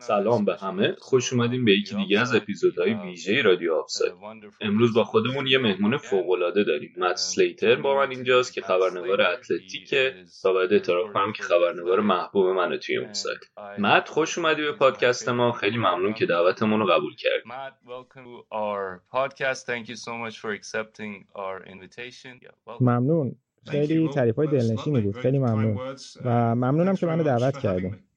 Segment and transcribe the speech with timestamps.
[0.00, 0.96] سلام به همه.
[0.98, 4.12] خوش اومدیم به یکی دیگه از اپیزودهای ویژه رادیو آفساید
[4.60, 6.94] امروز با خودمون یه مهمون فوقالعاده داریم.
[6.98, 10.14] مت سلیتر با من اینجاست که خبرنگار اتلتیکه
[10.44, 13.38] و باید اعتراف کنم که خبرنگار محبوب منه توی اون سایت.
[13.78, 15.52] مت خوش اومدی به پادکست ما.
[15.52, 17.42] خیلی ممنون که دعوتمون رو قبول کردی.
[22.80, 23.36] ممنون.
[23.66, 25.16] خیلی تعریف های دلنشینی بود.
[25.16, 25.78] خیلی ممنون.
[26.24, 28.07] و ممنونم که منو دعوت کردیم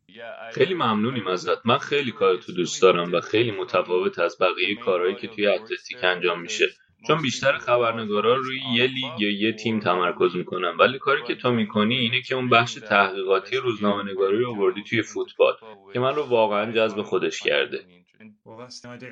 [0.54, 1.66] خیلی ممنونیم ازت.
[1.66, 6.41] من خیلی کارتو دوست دارم و خیلی متفاوت از بقیه کارهایی که توی اتلتیک انجام
[6.41, 6.66] میشه.
[7.08, 10.77] چون بیشتر خبرنگارا روی یه لیگ یا یه تیم تمرکز می‌کنن.
[10.80, 15.02] ولی کاری که تو می‌کنی اینه که اون بخش تحقیقاتی روزنامه نگاری رو آوردی توی
[15.02, 15.54] فوتبال
[15.94, 17.85] که من رو واقعا جذب خودش کرده.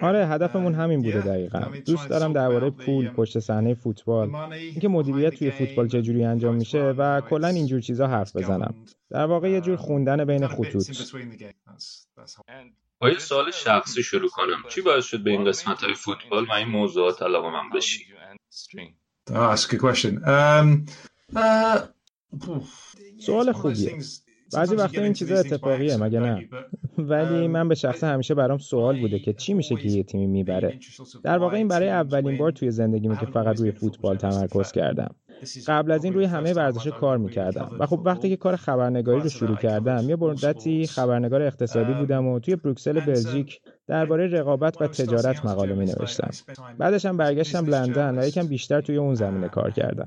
[0.02, 1.60] آره هدفمون همین بوده دقیقا.
[1.86, 4.36] دوست دارم درباره پول پشت صحنه فوتبال.
[4.36, 8.74] اینکه مدیریت توی فوتبال چجوری انجام میشه و کلا اینجور چیزا حرف بزنم.
[9.10, 10.88] در واقع یه جور خوندن بین خطوط.
[13.02, 14.64] با یه سوال شخصی شروع کنم.
[14.70, 18.06] چی باعث شد به این قسمت های فوتبال و این موضوعات علاقه من بشی؟
[23.20, 23.98] سوال خوبیه.
[24.54, 26.50] بعضی وقتا این چیزا اتفاقیه مگه نه؟
[26.98, 30.80] ولی من به شخصه همیشه برام سوال بوده که چی میشه که یه تیمی می‌بره؟
[31.24, 35.16] در واقع این برای اولین بار توی زندگیمه که فقط روی فوتبال تمرکز کردم.
[35.68, 37.72] قبل از این روی همه ورزش کار می‌کردم.
[37.80, 42.40] و خب وقتی که کار خبرنگاری رو شروع کردم یه مدتی خبرنگار اقتصادی بودم و
[42.40, 46.30] توی بروکسل بلژیک درباره رقابت و تجارت مقاله می نوشتم
[46.78, 50.06] بعدش هم برگشتم لندن و یکم بیشتر توی اون زمینه کار کردم.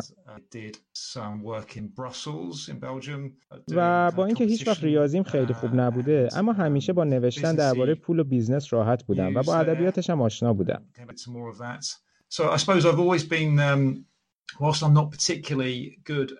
[3.68, 8.18] و با اینکه هیچ وقت ریاضیم خیلی خوب نبوده اما همیشه با نوشتن درباره پول
[8.18, 10.82] و بیزنس راحت بودم و با ادبیاتش هم آشنا بودم.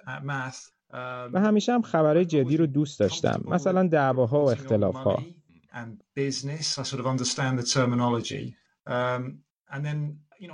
[0.07, 0.73] At math
[1.33, 3.43] و همیشه هم خبرهای جدی رو دوست داشتم.
[3.49, 5.23] مثلا دعواها و اختلافها.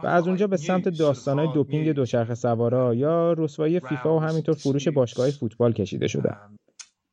[0.03, 4.89] و از اونجا به سمت داستانهای دوپینگ دوچرخه سوارا یا رسوایی فیفا و همینطور فروش
[4.89, 6.57] باشگاه فوتبال کشیده شدم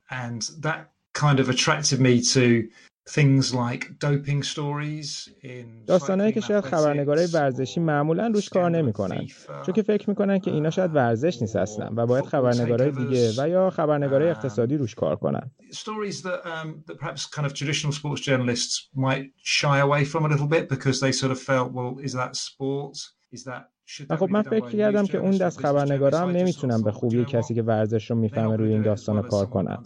[0.09, 0.79] and that
[1.13, 2.69] kind of attracted me to
[3.08, 9.26] things like doping stories in داستانهایی که شاید خبرنگارای ورزشی معمولا روش کار نمیکنن
[9.66, 13.48] چون که فکر میکنن که اینا شاید ورزش نیست اصلا و باید خبرنگارای دیگه و
[13.48, 18.20] یا خبرنگارای اقتصادی روش کار کنن stories that um, that perhaps kind of traditional sports
[18.20, 22.12] journalists might shy away from a little bit because they sort of felt well is
[22.12, 22.96] that sport
[23.32, 23.62] is that
[24.09, 27.63] و خب من فکر کردم که اون دست خبرنگارا هم نمی‌تونم به خوبی کسی که
[27.63, 29.83] ورزش رو می‌فهمه روی این داستان کار کنم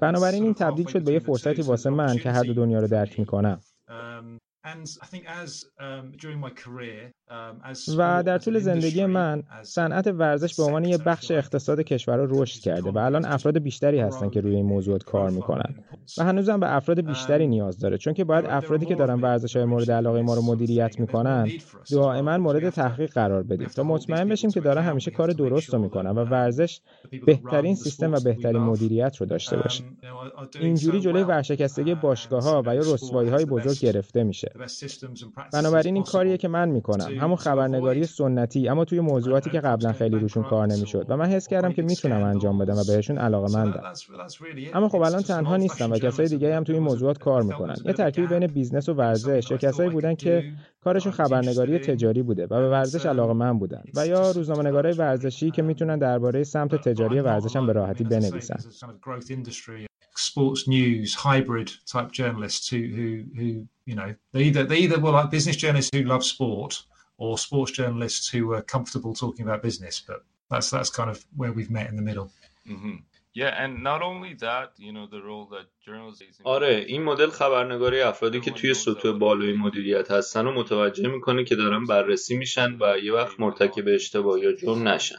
[0.00, 3.18] بنابراین این تبدیل شد به یه فرصتی واسه من که هر دو دنیا رو درک
[3.18, 3.60] می‌کنم.
[7.98, 12.60] و در طول زندگی من صنعت ورزش به عنوان یه بخش اقتصاد کشور رو رشد
[12.60, 15.74] کرده و الان افراد بیشتری هستن که روی این موضوعات کار می‌کنن.
[16.18, 19.64] و هنوزم به افراد بیشتری نیاز داره چون که باید افرادی که دارن ورزش های
[19.64, 21.48] مورد علاقه ما رو مدیریت می‌کنن
[21.92, 23.68] دائما مورد تحقیق قرار بدیم.
[23.68, 26.80] تا مطمئن بشیم که دارن همیشه کار درست رو می‌کنن و ورزش
[27.26, 29.84] بهترین سیستم و بهترین مدیریت رو داشته باشه.
[30.60, 34.52] اینجوری جلوی ورشکستگی باشگاه ها و یا رسوایی های بزرگ گرفته میشه.
[35.52, 40.18] بنابراین این کاریه که من می‌کنم همون خبرنگاری سنتی اما توی موضوعاتی که قبلا خیلی
[40.18, 43.82] روشون کار نمی‌شد و من حس کردم که می‌تونم انجام بدم و بهشون علاقه مندم
[44.74, 47.76] اما خب الان تنها نیستم و کسای دیگه هم توی این موضوعات کار می‌کنن.
[47.84, 52.48] یه ترکیبی بین بیزنس و ورزش یا کسایی بودن که کارشون خبرنگاری تجاری بوده و
[52.48, 57.66] به ورزش علاقه‌مند بودن و یا روزنامه‌نگارای ورزشی که می‌تونن درباره سمت تجاری ورزش هم
[57.66, 58.56] به راحتی بنویسن
[60.16, 63.08] sports news hybrid type journalists who who
[63.38, 63.46] who
[63.90, 66.72] you know they either they either were like business journalists who love sport
[67.22, 70.20] or sports journalists who were comfortable talking about business but
[70.50, 72.28] that's that's kind of where we've met in the middle
[72.72, 72.96] mm-hmm.
[73.32, 78.00] Yeah, and not only that, you know, the role that journalism آره این مدل خبرنگاری
[78.00, 82.98] افرادی که توی سطوح بالای مدیریت هستن و متوجه می‌کنه که دارن بررسی میشن و
[82.98, 85.18] یه وقت مرتکب اشتباه یا جرم نشن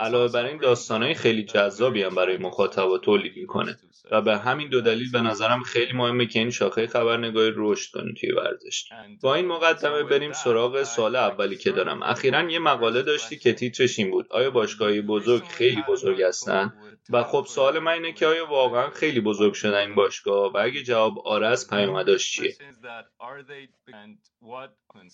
[0.00, 3.78] علاوه بر این داستانهای خیلی جذابی هم برای مخاطبا تولید می‌کنه.
[4.10, 8.12] و به همین دو دلیل به نظرم خیلی مهمه که این شاخه خبرنگاری رشد کنه
[8.12, 8.84] توی ورزش.
[9.22, 12.02] با این مقدمه بریم سراغ سال اولی که دارم.
[12.02, 14.26] اخیرا یه مقاله داشتی که تیترش این بود.
[14.30, 16.72] آیا باشگاهی بزرگ خیلی بزرگ هستن؟
[17.10, 20.82] و خب سوال من اینه که آیا واقعا خیلی بزرگ شدن این باشگاه؟ و اگه
[20.82, 22.56] جواب آره است پیامداش چیه؟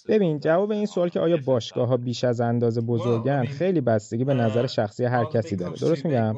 [0.08, 4.34] ببین جواب این سوال که آیا باشگاه ها بیش از اندازه بزرگن؟ خیلی بستگی به
[4.34, 5.72] نظر شخصی هر کسی داره.
[5.80, 6.36] درست میگم؟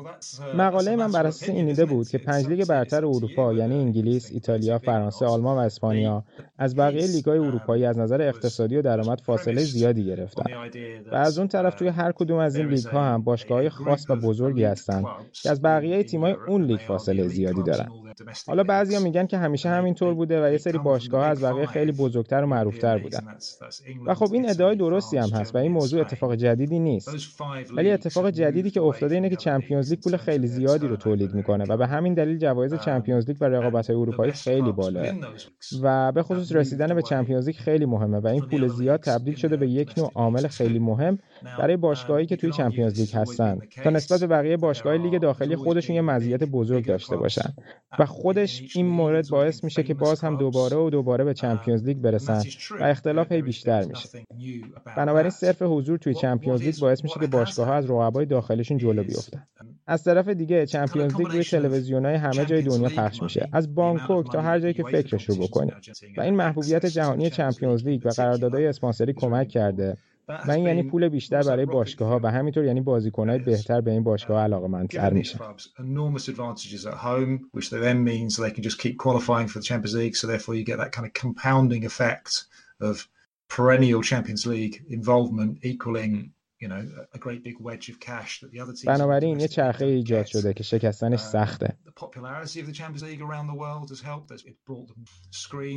[0.57, 4.79] مقاله من بر اساس این ایده بود که پنج لیگ برتر اروپا یعنی انگلیس ایتالیا
[4.79, 6.25] فرانسه آلمان و اسپانیا.
[6.59, 10.45] از بقیه لیگ‌های اروپایی از نظر اقتصادی و درآمد فاصله زیادی گرفتن.
[11.13, 14.17] و از اون طرف توی هر کدوم از این لیگ ها هم باشگاه‌های خاص و
[14.17, 17.89] بزرگی هستن که از بقیه تیم‌های اون لیگ فاصله زیادی دارن.
[18.47, 22.43] حالا بعضیا میگن که همیشه همینطور بوده و یه سری باشگاه از بقیه خیلی بزرگتر
[22.43, 23.21] و معروفتر بودن
[24.07, 27.09] و خب این ادعای درستی هم هست و این موضوع اتفاق جدیدی نیست.
[27.77, 31.65] ولی اتفاق جدیدی که افتاده اینه که چمپیونز لیگ پول خیلی زیادی رو تولید می‌کنه
[31.69, 35.07] و به همین دلیل جوایز چمپیونز لیگ و رقابت‌های اروپایی خیلی بالاه
[35.83, 39.57] و به خصوص رسیدن به چمپیونز لیگ خیلی مهمه و این پول زیاد تبدیل شده
[39.57, 41.19] به یک نوع عامل خیلی مهم
[41.59, 43.59] برای باشگاهایی که توی چمپیونز لیگ هستن.
[43.85, 47.55] تا نسبت به بقیه باشگاه لیگ داخلی خودشون یه مزیت بزرگ داشته باشن.
[47.99, 51.97] و خودش این مورد باعث میشه که باز هم دوباره و دوباره به چمپیونز لیگ
[51.97, 52.43] برسن
[52.81, 54.09] و اختلاف هی بیشتر میشه.
[54.97, 59.05] بنابراین صرف حضور توی چمپیونز لیگ باعث میشه که باشگاه ها از رقبای داخلیشون جلو
[59.05, 59.47] بیفتن.
[59.87, 63.49] از طرف دیگه چمپیونز لیگ روی تلویزیون‌های همه جای دنیا پخش میشه.
[63.53, 65.71] از بانکوک تا هر جایی که فکرش رو بکنی.
[66.17, 69.97] و این محبوبیت جهانی چمپیونز لیگ و قراردادهای اسپانسری کمک کرده.
[70.29, 74.03] و این یعنی پول بیشتر برای باشگاه ها و همینطور یعنی بازیکنهای بهتر به این
[74.03, 75.39] باشگاه علاقه مندتر میشن
[75.79, 79.95] enormous advantages at home which then means they can just keep qualifying for the Champions
[79.95, 82.31] League so therefore you get that kind of compounding effect
[82.81, 83.09] of
[83.49, 86.33] perennial Champions League involvement equaling
[88.87, 91.77] بنابراین یه چرخه ایجاد شده که شکستنش سخته.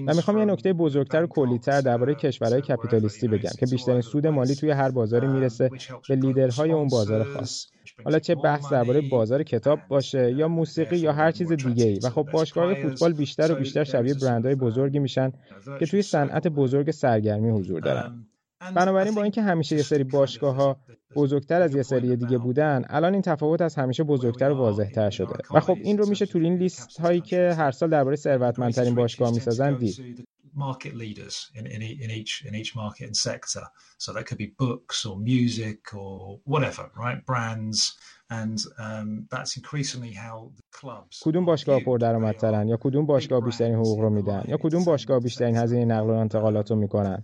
[0.08, 4.56] و می‌خوام یه نکته بزرگتر و کلیتر درباره کشورهای کپیتالیستی بگم که بیشترین سود مالی
[4.56, 5.70] توی هر بازاری می‌رسه
[6.10, 7.66] به لیدرهای اون بازار خاص.
[8.04, 12.10] حالا چه بحث درباره بازار کتاب باشه یا موسیقی یا هر چیز دیگه ای و
[12.10, 15.32] خب باشگاه فوتبال بیشتر و بیشتر شبیه برندهای بزرگی میشن
[15.80, 18.26] که توی صنعت بزرگ سرگرمی حضور دارن.
[18.75, 20.78] بنابراین با اینکه همیشه یه سری باشگاه ها
[21.16, 25.34] بزرگتر از یه سری دیگه بودن الان این تفاوت از همیشه بزرگتر و واضحتر شده.
[25.54, 29.31] و خب این رو میشه تو این لیست هایی که هر سال درباره ثروتمندترین باشگاه
[29.31, 30.28] می‌سازن دید.
[30.56, 33.66] Market leaders in, in, in each in each market and sector.
[33.98, 37.25] So that could be books or music or whatever, right?
[37.25, 37.98] Brands
[38.30, 41.19] and um, that's increasingly how the clubs.
[41.24, 45.86] کدوم باشگاه پردرآمدترن یا کدوم باشگاه بیشترین حقوق رو میدن یا کدوم باشگاه بیشترین هزینه
[45.86, 47.24] نقل و انتقالات رو می‌کنن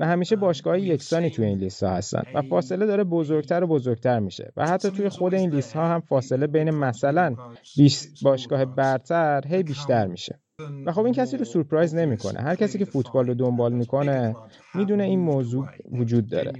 [0.00, 4.18] و همیشه باشگاه یکسانی توی این لیست ها هستن و فاصله داره بزرگتر و بزرگتر
[4.18, 7.36] میشه و حتی توی خود این لیست ها هم فاصله بین مثلا
[7.76, 10.40] 20 باشگاه برتر هی بیشتر میشه
[10.86, 12.40] و خب این کسی رو سورپرایز نمی‌کنه.
[12.40, 14.36] هر کسی که فوتبال رو دنبال می‌کنه
[14.74, 16.52] می‌دونه این موضوع وجود داره.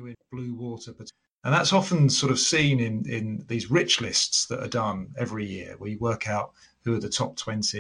[1.47, 5.47] And that's often sort of seen in, in these rich lists that are done every
[5.57, 6.49] year, where you work out
[6.85, 7.75] who are the top 20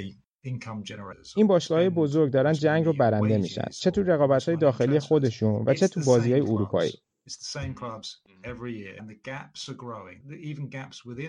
[0.44, 1.32] income generators.
[1.36, 3.64] این باشگاه بزرگ دارن جنگ رو برنده میشن.
[3.80, 6.92] چه تو رقابت های داخلی خودشون و چه تو بازی های اروپایی.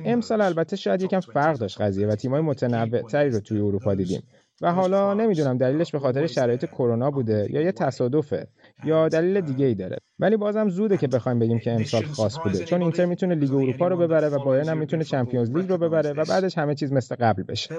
[0.05, 4.23] امسال البته شاید یکم فرق داشت قضیه و تیمای متنوع تری رو توی اروپا دیدیم.
[4.61, 8.47] و حالا نمی‌دونم دلیلش به خاطر شرایط کرونا بوده یا یه تصادفه
[8.83, 12.65] یا دلیل دیگه ای داره ولی بازم زوده که بخوایم بگیم که امسال خاص بوده
[12.65, 16.13] چون اینتر می‌تونه لیگ اروپا رو ببره و بایرن هم می‌تونه چمپیونز لیگ رو ببره
[16.13, 17.75] و بعدش همه چیز مثل قبل بشه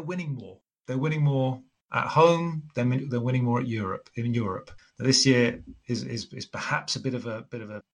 [1.95, 4.71] at home than they're winning more at Europe in Europe.
[4.99, 7.94] This year is, is, is perhaps a bit of a bit of a bit different.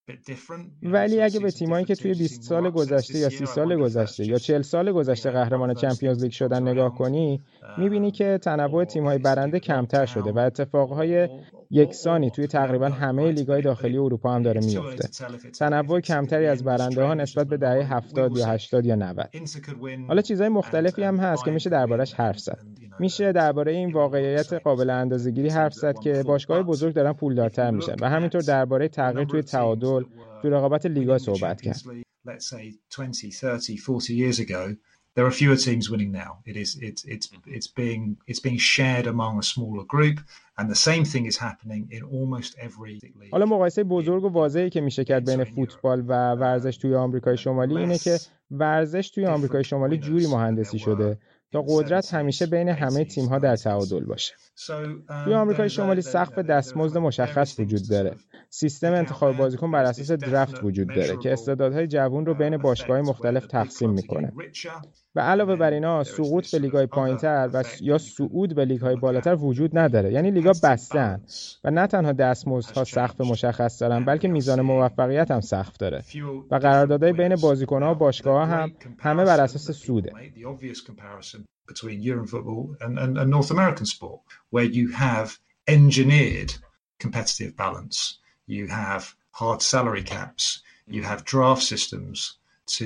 [0.82, 4.62] ولی اگه به تیمایی که توی 20 سال گذشته یا 30 سال گذشته یا 40
[4.62, 7.40] سال گذشته قهرمان چمپیونز لیگ شدن نگاه کنی
[7.78, 11.28] می‌بینی که تنوع تیم‌های برنده کمتر شده و اتفاقهای
[11.70, 15.08] یکسانی توی تقریبا همه لیگ‌های داخلی اروپا هم داره میفته.
[15.58, 19.28] تنوع کمتری از برنده ها نسبت به دهه 70 یا 80 یا 90.
[20.08, 22.58] حالا چیزهای مختلفی هم هست که میشه دربارش حرف زد.
[22.98, 28.08] میشه درباره این واقعیت قابل اندازه‌گیری حرف زد که باشگاه بزرگ دارن پولدارتر میشن و
[28.08, 29.99] همینطور درباره تغییر توی تعادل
[30.42, 31.80] تو رقابت لیگا صحبت کرد.
[35.16, 36.32] There are fewer teams winning now.
[36.50, 37.26] It is it's it's
[37.56, 40.16] it's being it's being shared among a smaller group
[40.56, 43.30] and the same thing is happening in almost every league.
[43.32, 47.76] حالا مقایسه بزرگ و واضحی که میشه کرد بین فوتبال و ورزش توی آمریکای شمالی
[47.76, 48.18] اینه که
[48.50, 51.18] ورزش توی آمریکای شمالی جوری مهندسی شده
[51.52, 54.34] تا قدرت همیشه بین همه تیم‌ها در تعادل باشه.
[55.24, 58.14] توی آمریکای شمالی سقف دستمزد مشخص وجود داره.
[58.50, 63.46] سیستم انتخاب بازیکن بر اساس درفت وجود داره که استعدادهای جوون رو بین باشگاه‌های مختلف
[63.46, 64.32] تقسیم می‌کنه.
[65.14, 69.78] و علاوه بر اینا سقوط به لیگ‌های پایینتر و یا صعود به لیگ‌های بالاتر وجود
[69.78, 70.12] نداره.
[70.12, 71.22] یعنی لیگ‌ها بستن
[71.64, 76.04] و نه تنها دستمزدها سقف مشخص دارن بلکه میزان موفقیت هم سقف داره.
[76.50, 80.12] و قراردادهای بین بازیکن‌ها و باشگاه‌ها هم همه بر اساس سوده.
[87.02, 87.98] competitive balance.
[88.68, 90.44] Have hard salary caps.
[90.96, 92.39] You have draft systems
[92.78, 92.84] to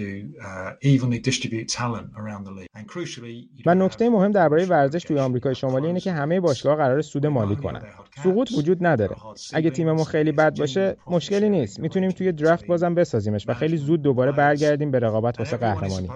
[0.93, 2.69] evenly distribute talent around the league.
[2.79, 7.03] And crucially, و نکته مهم درباره ورزش توی آمریکای شمالی اینه که همه باشگاه قرار
[7.03, 7.83] سود مالی کنن.
[8.25, 9.17] سقوط وجود نداره.
[9.53, 11.81] اگه تیممون خیلی بد باشه، مشکلی نیست.
[11.81, 16.09] می‌تونیم توی درافت بازم بسازیمش و خیلی زود دوباره برگردیم به رقابت واسه قهرمانی.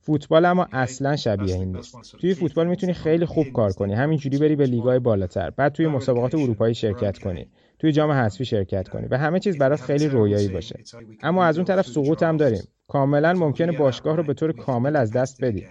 [0.00, 2.16] فوتبال اما اصلا شبیه این نیست.
[2.20, 3.94] توی فوتبال می‌تونی خیلی خوب کار کنی.
[3.94, 5.50] همینجوری بری به لیگ‌های بالاتر.
[5.50, 7.46] بعد توی مسابقات اروپایی شرکت کنی.
[7.78, 10.78] توی جام حذفی شرکت کنی و همه چیز برات خیلی رویایی باشه.
[11.22, 12.62] اما از اون طرف سقوط هم داریم.
[12.88, 15.66] کاملا ممکنه باشگاه رو به طور کامل از دست بدی.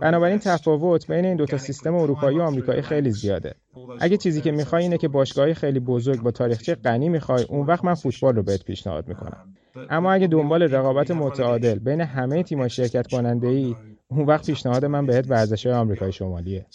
[0.00, 3.54] بنابراین تفاوت بین این دوتا سیستم اروپایی و آمریکایی خیلی زیاده.
[4.00, 7.84] اگه چیزی که می‌خوای اینه که باشگاهی خیلی بزرگ با تاریخچه غنی می‌خوای اون وقت
[7.84, 9.54] من فوتبال رو بهت پیشنهاد می‌کنم.
[9.90, 13.76] اما اگه دنبال رقابت متعادل بین همه تیم‌های شرکت کننده ای
[14.08, 16.66] اون وقت پیشنهاد من بهت ورزش های آمریکای شمالیه.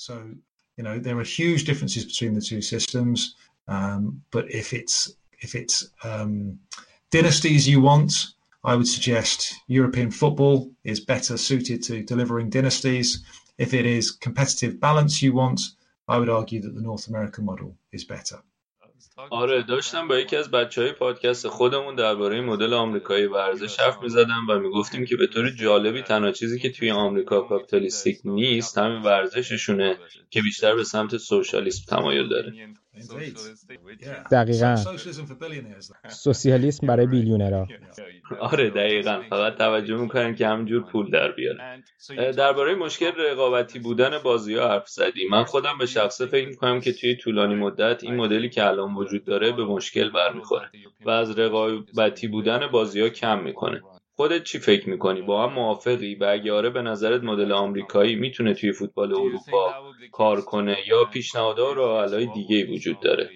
[3.69, 5.55] You know, there are huge differences between the two systems, um, but if it's if
[5.55, 6.59] it's um,
[7.11, 8.27] dynasties you want,
[8.63, 13.25] I would suggest European football is better suited to delivering dynasties.
[13.59, 15.61] If it is competitive balance you want,
[16.09, 18.43] I would argue that the North American model is better.
[19.31, 24.47] آره داشتم با یکی از بچه های پادکست خودمون درباره مدل آمریکایی ورزش حرف میزدم
[24.49, 29.99] و میگفتیم که به طور جالبی تنها چیزی که توی آمریکا کاپیتالیستیک نیست همین ورزششونه
[30.31, 32.75] که بیشتر به سمت سوشالیسم تمایل داره
[34.32, 34.76] دقیقا.
[36.08, 37.68] سوسیالیسم برای بیلیونرها
[38.40, 39.22] آره دقیقا.
[39.30, 41.84] فقط توجه می‌کنن که همجور پول در بیارن
[42.38, 45.28] درباره مشکل رقابتی بودن بازی ها حرف زدی.
[45.32, 49.26] من خودم به شخصه فکر می‌کنم که توی طولانی مدت این مدلی که الان وجود
[49.26, 50.70] داره به مشکل برمیخوره
[51.06, 53.82] و از رقابتی بودن بازی ها کم می‌کنه.
[54.16, 58.54] خودت چی فکر می‌کنی با هم موافقی و اگه آره به نظرت مدل آمریکایی می‌تونه
[58.54, 59.74] توی فوتبال اروپا
[60.12, 63.30] کار کنه یا پیشنهادها و راهحلهای دیگه وجود داره?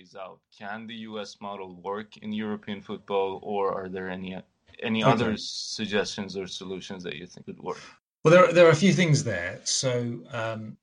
[8.23, 9.61] Well, there, there are a few things there.
[9.63, 9.91] So,
[10.33, 10.77] um,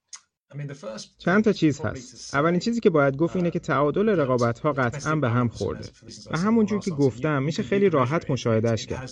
[1.18, 2.34] چند تا چیز هست.
[2.34, 5.88] اولین چیزی که باید گفت اینه که تعادل رقابت ها قطعا به هم خورده.
[6.30, 9.10] و همونجور که گفتم میشه خیلی راحت مشاهدهش کرد.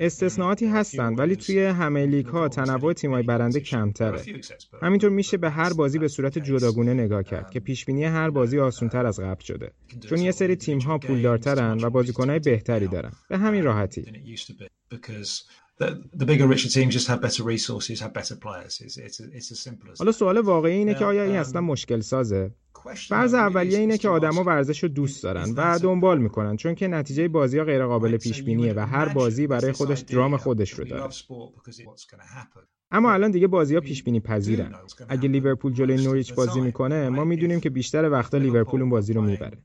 [0.00, 4.22] استثناءاتی هستن ولی توی همه لیگ ها تنوع تیمای برنده کمتره.
[4.82, 9.06] همینطور میشه به هر بازی به صورت جداگونه نگاه کرد که پیشبینی هر بازی آسونتر
[9.06, 9.72] از قبل شده.
[10.08, 13.12] چون یه سری تیم ها پولدارترن و بازیکنهای بهتری دارن.
[13.28, 14.04] به همین راحتی.
[15.80, 18.74] The, bigger richer teams just have better resources, have better players.
[18.84, 22.00] It's, it's, it's as simple as حالا سوال واقعی اینه که آیا این اصلا مشکل
[22.00, 22.50] سازه؟
[23.08, 27.28] فرض اولیه اینه که آدما ورزش رو دوست دارن و دنبال می‌کنن چون که نتیجه
[27.28, 31.08] بازی ها غیر قابل پیش بینیه و هر بازی برای خودش درام خودش رو داره.
[32.90, 34.72] اما الان دیگه بازی ها پیش بینی پذیرن.
[35.08, 39.22] اگه لیورپول جلوی نوریچ بازی می‌کنه ما می‌دونیم که بیشتر وقتا لیورپول اون بازی رو
[39.22, 39.58] می‌بره.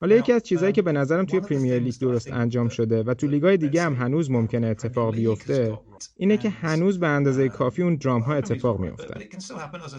[0.00, 3.26] حالا یکی از چیزهایی که به نظرم توی پریمیر لیگ درست انجام شده و تو
[3.26, 5.78] لیگای دیگه هم هنوز ممکنه اتفاق بیفته
[6.16, 9.20] اینه که هنوز به اندازه کافی اون درام ها اتفاق میافتن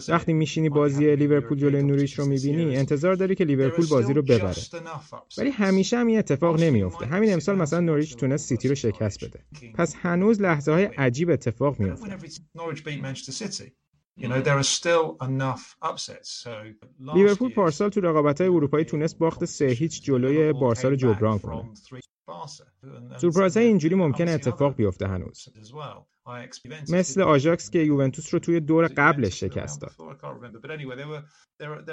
[0.08, 4.54] وقتی میشینی بازی لیورپول جلوی نوریچ رو می‌بینی انتظار داری که لیورپول بازی رو ببره.
[5.38, 7.06] ولی همیشه هم این اتفاق نمیافته.
[7.06, 9.40] همین امسال مثلا نوریچ تونست سیتی رو شکست بده.
[9.74, 12.16] پس هنوز لحظه های عجیب اتفاق میافته.
[16.98, 21.70] لیورپول پارسال تو رقابت‌های اروپایی تونست باخت سه هیچ جلوی بارسا رو جبران کنه.
[23.20, 25.48] سورپرایزهای اینجوری ممکنه اتفاق بیفته هنوز.
[26.88, 29.92] مثل آژاکس که یوونتوس رو توی دور قبلش شکست داد.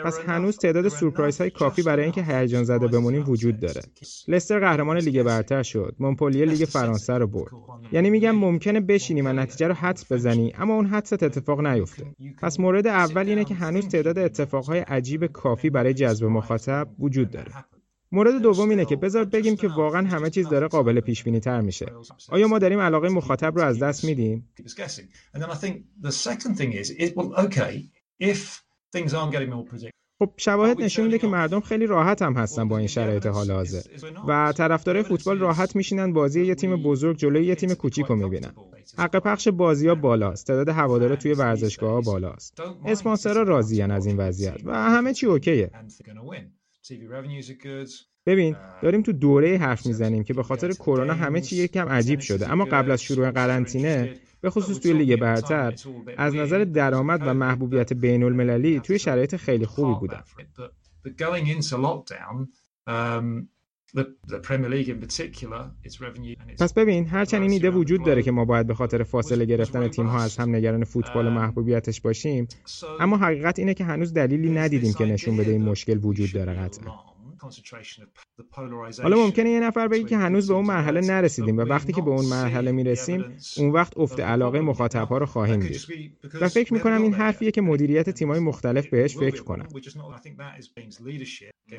[0.05, 3.81] پس هنوز تعداد سورپرایز های کافی برای اینکه هیجان زده بمونیم وجود داره.
[4.27, 5.95] لستر قهرمان لیگ برتر شد.
[5.99, 7.51] مونپلیه لیگ فرانسه رو برد.
[7.91, 12.15] یعنی میگم ممکنه بشینی و نتیجه رو حدس بزنی اما اون حدست اتفاق نیفته.
[12.41, 17.51] پس مورد اول اینه که هنوز تعداد اتفاقهای عجیب کافی برای جذب مخاطب وجود داره.
[18.11, 21.61] مورد دوم اینه که بذار بگیم که واقعا همه چیز داره قابل پیش بینی تر
[21.61, 21.85] میشه.
[22.29, 24.49] آیا ما داریم علاقه مخاطب رو از دست میدیم؟
[30.19, 33.81] خب شواهد نشون میده که مردم خیلی راحت هم هستن با این شرایط حال حاضر.
[34.27, 38.53] و طرفدارای فوتبال راحت میشینن بازی یه تیم بزرگ جلوی یه تیم کوچیک رو می‌بینن.
[38.97, 40.47] حق پخش بازی ها بالاست.
[40.47, 42.61] تعداد هوادارا توی ورزشگاه ها بالاست.
[42.85, 44.57] اسپانسرها راضیان از این وضعیت.
[44.65, 45.71] و همه چی اوکیه.
[48.25, 52.51] ببین داریم تو دوره حرف می‌زنیم که به خاطر کرونا همه چی یکم عجیب شده.
[52.51, 55.73] اما قبل از شروع قرنطینه به خصوص توی لیگ برتر
[56.17, 60.23] از نظر درآمد و محبوبیت بین المللی توی شرایط خیلی خوبی بودن
[66.59, 70.05] پس ببین هرچند این ایده وجود داره که ما باید به خاطر فاصله گرفتن تیم
[70.05, 72.47] ها از هم نگران فوتبال و محبوبیتش باشیم.
[72.99, 77.16] اما حقیقت اینه که هنوز دلیلی ندیدیم که نشون بده این مشکل وجود داره قطعا.
[79.03, 82.09] حالا ممکنه یه نفر بگه که هنوز به اون مرحله نرسیدیم و وقتی که به
[82.09, 83.25] اون مرحله می‌رسیم
[83.57, 85.81] اون وقت افت علاقه مخاطبها رو خواهیم دید.
[86.41, 89.67] و فکر می‌کنم این حرفیه که مدیریت تیمای مختلف بهش فکر کنن.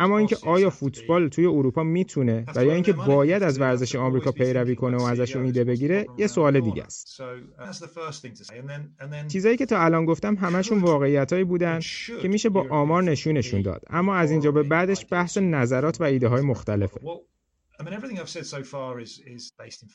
[0.00, 4.74] اما اینکه آیا فوتبال توی اروپا می‌تونه و یا اینکه باید از ورزش آمریکا پیروی
[4.74, 7.20] کنه و ازش ایده بگیره یه سوال دیگه است.
[9.28, 11.80] چیزایی که تا الان گفتم همشون واقعیتایی بودن
[12.22, 13.82] که میشه با آمار نشونشون داد.
[13.90, 17.00] اما از اینجا به بعدش بحث نظرات و ایده های مختلفه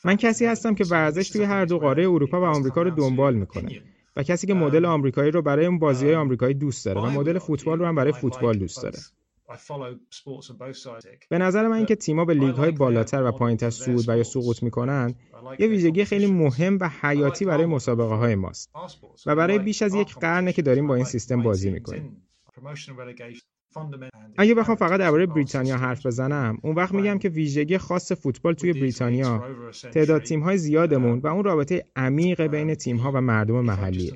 [0.04, 3.82] من کسی هستم که ورزش توی هر دو قاره اروپا و آمریکا رو دنبال می‌کنه.
[4.16, 7.38] و کسی که مدل آمریکایی رو برای اون بازی های آمریکایی دوست داره و مدل
[7.38, 8.98] فوتبال رو هم برای فوتبال دوست داره.
[11.28, 15.14] به نظر من اینکه تیم‌ها به لیگ‌های بالاتر و پایینتر صعود و یا سقوط می‌کنن
[15.58, 18.70] یه ویژگی خیلی مهم و حیاتی برای مسابقه های ماست.
[19.26, 22.22] و برای بیش از یک قرنه که داریم با این سیستم بازی می‌کنیم.
[24.38, 28.72] اگه بخوام فقط درباره بریتانیا حرف بزنم اون وقت میگم که ویژگی خاص فوتبال توی
[28.72, 29.42] بریتانیا.
[29.92, 34.12] تعداد تیم‌های زیادمون و اون رابطه عمیق بین تیم‌ها و مردم محلی.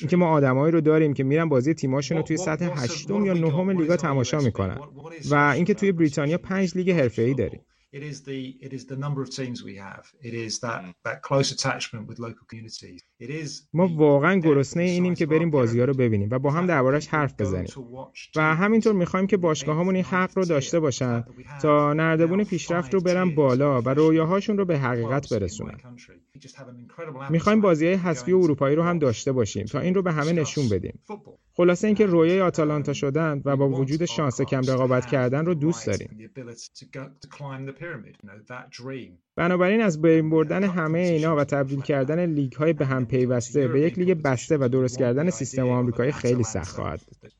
[0.00, 3.70] اینکه ما آدمایی رو داریم که میرن بازی تیم‌هاشون رو توی سطح هشتم یا نهم
[3.70, 4.78] لیگا تماشا می‌کنن.
[5.30, 7.60] و اینکه توی بریتانیا پنج لیگ حرفه‌ای داریم.
[7.96, 10.04] It is the it is the number of teams we have.
[10.28, 13.00] It is that that close attachment with local communities.
[13.20, 16.66] It is ما واقعا گرسنه اینیم که بریم بازی ها رو ببینیم و با هم
[16.66, 17.66] دربارش حرف بزنیم.
[18.36, 21.24] و همینطور می‌خوایم که باشگاهامون این حق رو داشته باشن
[21.62, 25.78] تا نردبون پیشرفت رو برن بالا و رویاهاشون رو به حقیقت برسونن.
[27.30, 30.68] می‌خوایم بازی های حذفی اروپایی رو هم داشته باشیم تا این رو به همه نشون
[30.68, 30.98] بدیم.
[31.56, 36.30] خلاصه اینکه رویای آتالانتا شدن و با وجود شانس کم رقابت کردن رو دوست داریم.
[39.36, 43.80] بنابراین از بین بردن همه اینا و تبدیل کردن لیگ های به هم پیوسته به
[43.80, 47.32] یک لیگ بسته و درست کردن سیستم آمریکایی خیلی سخت خواهد بود.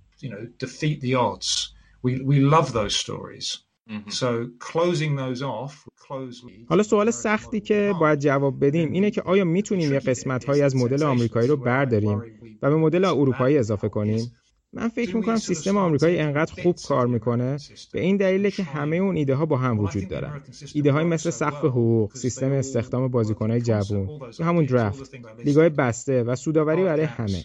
[6.68, 10.76] حالا سوال سختی که باید جواب بدیم اینه که آیا می‌تونیم یه قسمت هایی از
[10.76, 12.22] مدل آمریکایی رو برداریم
[12.62, 14.32] و به مدل اروپایی اضافه کنیم؟
[14.74, 17.56] من فکر می‌کنم سیستم آمریکایی انقدر خوب کار می‌کنه.
[17.92, 20.40] به این دلیله که همه اون ایده ها با هم وجود دارن.
[20.74, 24.08] ایده های مثل سقف حقوق سیستم استخدام بازیکنهای جوون
[24.38, 27.44] یا همون درفت لیگای بسته و سوداوری برای همه.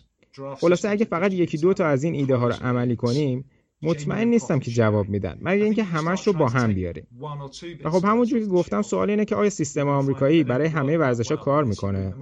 [0.55, 3.45] خلاصه اگه فقط یکی دو تا از این ایده ها رو عملی کنیم
[3.81, 5.37] مطمئن نیستم که جواب میدن.
[5.41, 7.07] مگر اینکه همش رو با هم بیاریم.
[7.83, 11.63] و خب همونجور که گفتم سوال اینه که آیا سیستم آمریکایی برای همه ورزش‌ها کار
[11.63, 12.13] می‌کنه؟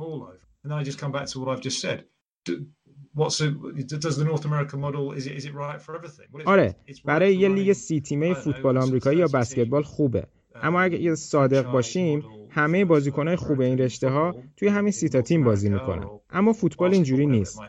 [6.46, 6.76] آره.
[7.06, 10.28] برای یه لیگ سی تیمه فوتبال آمریکایی یا بسکتبال خوبه.
[10.56, 12.24] اما اگه صادق باشیم
[12.58, 16.06] همه بازیکنهای خوب این رشته ها توی همین سی تا تیم بازی می‌کنن.
[16.30, 17.60] اما فوتبال اینجوری نیست.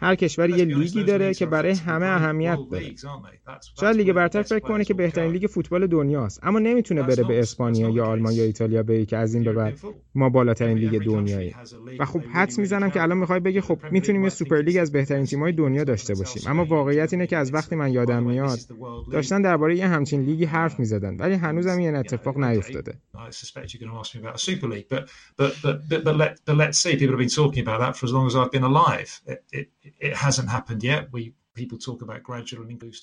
[0.00, 2.94] هر کشور یه لیگی داره که برای همه اهمیت داره.
[3.80, 7.90] شاید لیگ برتر فکر کنه که بهترین لیگ فوتبال دنیاست اما نمی‌تونه بره به اسپانیا
[7.90, 9.78] یا آلمان یا ایتالیا بگه که از این به بعد
[10.14, 11.54] ما بالاترین لیگ دنیاییم
[11.98, 15.24] و خب حدس می‌زنم که الان می‌خوای بگی خب می‌تونیم یه سوپر لیگ از بهترین
[15.24, 16.42] تیم‌های دنیا داشته باشیم.
[16.46, 18.58] اما واقعیت اینه که از وقتی من یادم میاد
[19.12, 22.94] داشتن درباره یه همچین لیگی حرف می‌زدن ولی هنوزم این اتفاق نیفتاده.
[24.34, 25.02] About a Super League, but
[25.40, 26.94] but but but, but let but let's see.
[27.00, 29.10] People have been talking about that for as long as I've been alive.
[29.26, 29.66] It it,
[30.06, 31.02] it hasn't happened yet.
[31.12, 31.22] We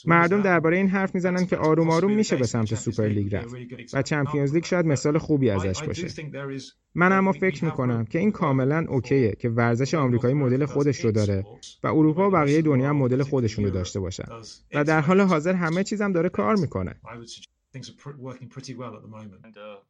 [0.05, 3.55] مردم درباره این حرف می‌زنن که آروم آروم میشه به سمت سوپر لیگ رفت.
[3.93, 6.07] و چمپیونز لیگ شاید مثال خوبی ازش باشه.
[6.95, 11.45] من اما فکر می‌کنم که این کاملا اوکیه که ورزش آمریکایی مدل خودش رو داره
[11.83, 14.27] و اروپا و بقیه دنیا مدل خودشون رو داشته باشن.
[14.73, 16.95] و در حال حاضر همه چیزم داره کار می‌کنه.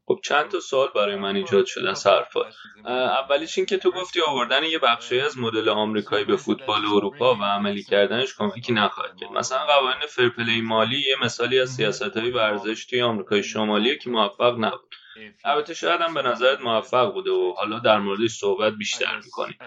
[0.05, 2.53] خب چند تا سوال برای من ایجاد شده از حرفات
[2.85, 7.43] اولیش این که تو گفتی آوردن یه بخشی از مدل آمریکایی به فوتبال اروپا و
[7.43, 9.31] عملی کردنش کمکی نخواهد کرد.
[9.31, 14.55] مثلا قوانین فرپلی مالی یه مثالی از سیاست های ورزش توی آمریکای شمالی که موفق
[14.59, 14.95] نبود.
[15.43, 19.57] البته شاید هم به نظرت موفق بوده و حالا در موردش صحبت بیشتر می‌کنیم.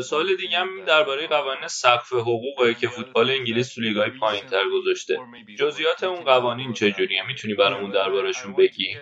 [0.00, 5.18] سوال دیگه هم درباره قوانین سقف حقوقه که فوتبال انگلیس تو لیگای پایین تر گذاشته.
[5.58, 7.92] جزئیات اون قوانین چجوریه؟ می‌تونی برامون
[8.58, 8.96] بگی؟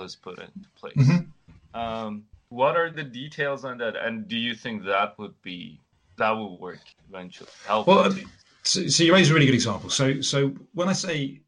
[0.00, 0.96] has put into place.
[0.96, 1.30] Mm-hmm.
[1.74, 5.80] Um, what are the details on that, and do you think that would be
[6.18, 7.54] that will work eventually?
[7.66, 8.12] Help well,
[8.62, 9.90] so, so you raise a really good example.
[9.90, 11.40] So, so when I say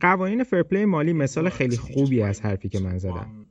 [0.00, 3.46] قوانین فرپلی مالی مثال خیلی خوبی از حرفی که من زدم.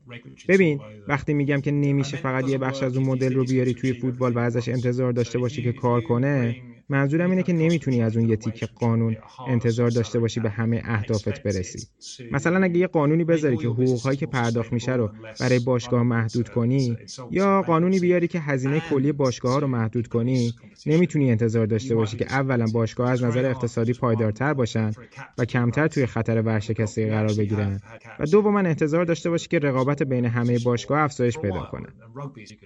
[0.47, 4.33] ببین وقتی میگم که نمیشه فقط یه بخش از اون مدل رو بیاری توی فوتبال
[4.33, 6.55] و ازش انتظار داشته باشی که کار کنه
[6.89, 11.43] منظورم اینه که نمی‌تونی از اون یه تیک قانون انتظار داشته باشی به همه اهدافت
[11.43, 11.87] برسی.
[12.31, 16.97] مثلا اگه یه قانونی بذاری که حقوقهایی که پرداخت میشه رو برای باشگاه محدود کنی
[17.31, 20.53] یا قانونی بیاری که هزینه کلی باشگاه رو محدود کنی
[20.85, 24.91] نمی‌تونی انتظار داشته باشی که اولا باشگاه از نظر اقتصادی پایدارتر باشن
[25.37, 27.79] و کمتر توی خطر ورشکستگی قرار بگیرن.
[28.19, 31.87] و دوما انتظار داشته باشی که رقابت بین همه باشگاه افزایش پیدا کنه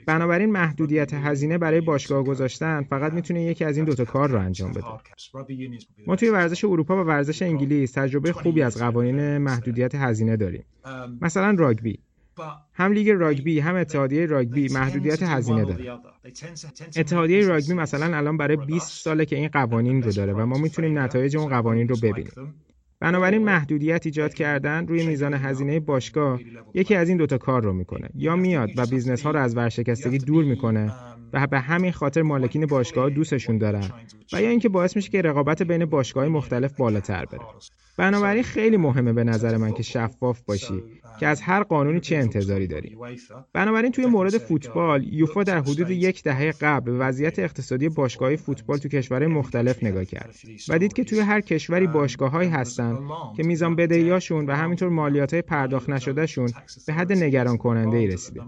[0.06, 4.72] بنابراین محدودیت هزینه برای باشگاه گذاشتن فقط می‌تونه یکی از این دوتا کار رو انجام
[4.72, 4.86] بده.
[6.08, 10.66] ما توی ورزش اروپا و ورزش انگلیس تجربه خوبی از قوانین محدودیت هزینه داریم.
[11.22, 12.00] مثلا راگبی.
[12.74, 16.00] هم لیگ راگبی هم اتحادیه راگبی محدودیت هزینه داره.
[16.98, 21.00] اتحادیه راگبی مثلا الان برای 20 ساله که این قوانین رو داره و ما می‌تونیم
[21.00, 22.32] نتایج اون قوانین رو ببینیم
[23.00, 26.40] بنابراین محدودیت ایجاد کردن روی میزان هزینه باشگاه
[26.74, 28.10] یکی از این دوتا کار رو می‌کنه.
[28.16, 30.94] یا میاد و business ها رو از ورشکستگی دور می‌کنه.
[31.34, 33.90] و به همین خاطر مالکین باشگاه دوستشون دارن
[34.34, 37.42] و یا اینکه باعث میشه که رقابت بین باشگاه مختلف بالاتر بره.
[37.98, 40.84] بنابراین خیلی مهمه به نظر من که شفاف باشی
[41.20, 42.98] که از هر قانونی چه انتظاری داری.
[43.54, 48.78] بنابراین توی مورد فوتبال یوفا در حدود یک دهه قبل به وضعیت اقتصادی باشگاه فوتبال
[48.78, 50.36] تو کشورهای مختلف نگاه کرد
[50.70, 53.00] و دید که توی هر کشوری باشگاههایی هستن
[53.38, 56.50] که میزان بدهیاشون و همینطور مالیات های پرداخت نشدهشون
[56.88, 58.42] به حد نگران کننده ای رسیده.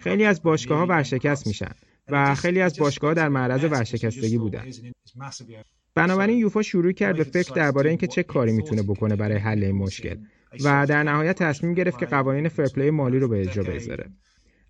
[0.00, 1.70] خیلی از باشگاه ها ورشکست میشن.
[2.08, 4.64] و خیلی از باشگاه در معرض ورشکستگی بودن.
[5.94, 9.76] بنابراین یوفا شروع کرد به فکر درباره اینکه چه کاری می‌تونه بکنه برای حل این
[9.76, 10.16] مشکل
[10.64, 14.10] و در نهایت تصمیم گرفت که قوانین فرپلی مالی رو به اجرا بذاره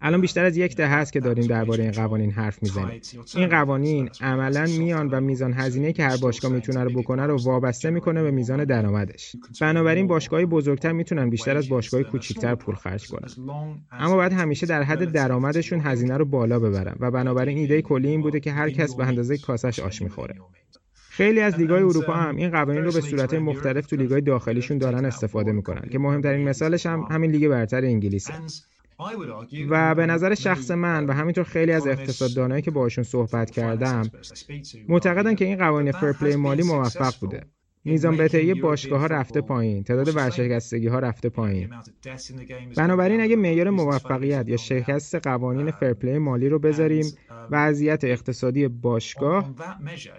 [0.07, 3.01] الان بیشتر از یک دهه هست که داریم درباره این قوانین حرف می‌زنیم.
[3.35, 7.91] این قوانین عملا میان و میزان هزینه که هر باشگاه می‌تونه رو بکنه رو وابسته
[7.91, 9.37] می‌کنه به میزان درآمدش.
[9.61, 13.29] بنابراین باشگاه بزرگتر می‌تونن بیشتر از باشگاه کوچیکتر پول خرج کنن.
[13.93, 18.23] اما باید همیشه در حد درآمدشون هزینه رو بالا ببرن و بنابراین ایده کلی این
[18.23, 20.35] بوده که هر کس به اندازه کاسش آش می‌خوره.
[21.11, 25.05] خیلی از لیگای اروپا هم این قوانین رو به صورت مختلف تو لیگای داخلیشون دارن
[25.05, 28.33] استفاده می‌کنن که مهمترین مثالش هم همین لیگ برتر انگلیسه.
[29.71, 34.11] و به نظر شخص من و همینطور خیلی از اقتصاددانایی که باشون صحبت کردم
[34.89, 37.47] معتقدن که این قوانین فرپلی مالی موفق بوده.
[37.85, 39.83] میزان بدهی باشگاه ها رفته پایین.
[39.83, 41.71] تعداد ورشکستگی ها رفته پایین.
[42.77, 47.05] بنابراین اگه معیار موفقیت یا شکست قوانین fair play مالی رو بذاریم
[47.51, 49.55] وضعیت اقتصادی باشگاه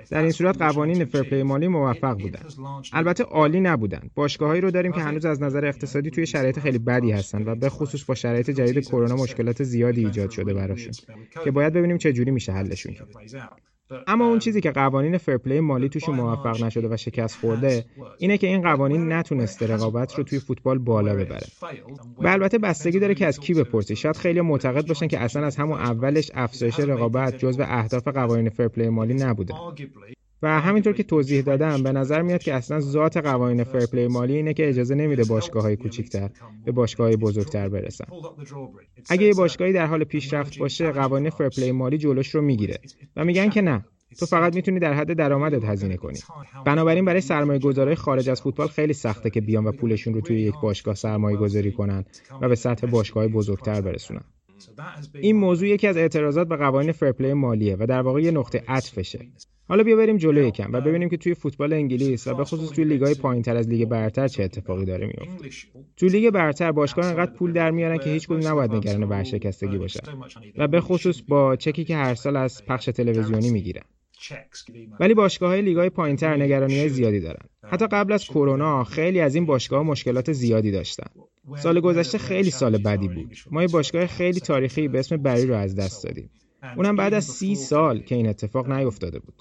[0.10, 2.39] در این صورت قوانین fair play مالی موفق بودن.
[2.93, 4.10] البته عالی نبودن.
[4.15, 7.69] باشگاهایی رو داریم که هنوز از نظر اقتصادی توی شرایط خیلی بدی هستن و به
[7.69, 10.93] خصوص با شرایط جدید کرونا مشکلات زیادی ایجاد شده براشون
[11.43, 12.93] که باید ببینیم چه جوری میشه حلشون.
[12.93, 13.74] کرد
[14.08, 17.86] اما اون چیزی که قوانین fair play مالی توشون موفق نشده و شکست خورده
[18.17, 21.48] اینه که این قوانین نتونسته رقابت رو توی فوتبال بالا ببره.
[22.17, 25.56] و البته بستگی داره که از کی بپرسی شاید خیلی معتقد باشن که اصلا از
[25.56, 29.54] همون اولش افزایش رقابت جزو اهداف قوانین fair play مالی نبوده.
[30.41, 34.36] و همینطور که توضیح دادم به نظر میاد که اصلا ذات قوانین fair play مالی
[34.36, 36.30] اینه که اجازه نمیده باشگاه های کوچیکتر
[36.65, 38.06] به باشگاه های بزرگتر برسن.
[39.10, 42.80] اگه یه باشگاهی در حال پیشرفت باشه قوانین fair play مالی جلوش رو می‌گیره
[43.15, 43.86] و میگن که نه
[44.19, 46.19] تو فقط می‌تونی در حد درآمدت هزینه کنی.
[46.65, 50.41] بنابراین برای سرمایه گذارای خارج از فوتبال خیلی سخته که بیان و پولشون رو توی
[50.41, 52.06] یک باشگاه سرمایه گذاری کنن
[52.41, 54.24] و به سطح باشگاه بزرگتر برسونن.
[55.13, 58.63] این موضوع یکی از اعتراضات به قوانین fair play مالیه و در واقع یه نقطه
[58.67, 59.19] ضعفشه.
[59.67, 62.83] حالا بیا بریم جلو یکم و ببینیم که توی فوتبال انگلیس و به خصوص توی
[62.83, 65.49] لیگای پایینتر از لیگ برتر چه اتفاقی داره میفته
[65.97, 69.99] توی لیگ برتر باشگاه انقدر پول در میارن که هیچ کدوم نباید نگران ورشکستگی باشن.
[70.57, 73.83] و به خصوص با چکی که هر سال از پخش تلویزیونی می‌گیرن.
[74.99, 77.45] ولی باشگاه های لیگای پایینتر نگرانی های زیادی دارن.
[77.71, 81.08] حتی قبل از کرونا خیلی از این باشگاه مشکلات زیادی داشتن.
[81.58, 83.36] سال گذشته خیلی سال بدی بود.
[83.51, 86.30] ما یه باشگاه خیلی تاریخی به اسم بری رو از دست دادیم.
[86.78, 89.34] اونم بعد از سی سال که این اتفاق نیفتاده بود.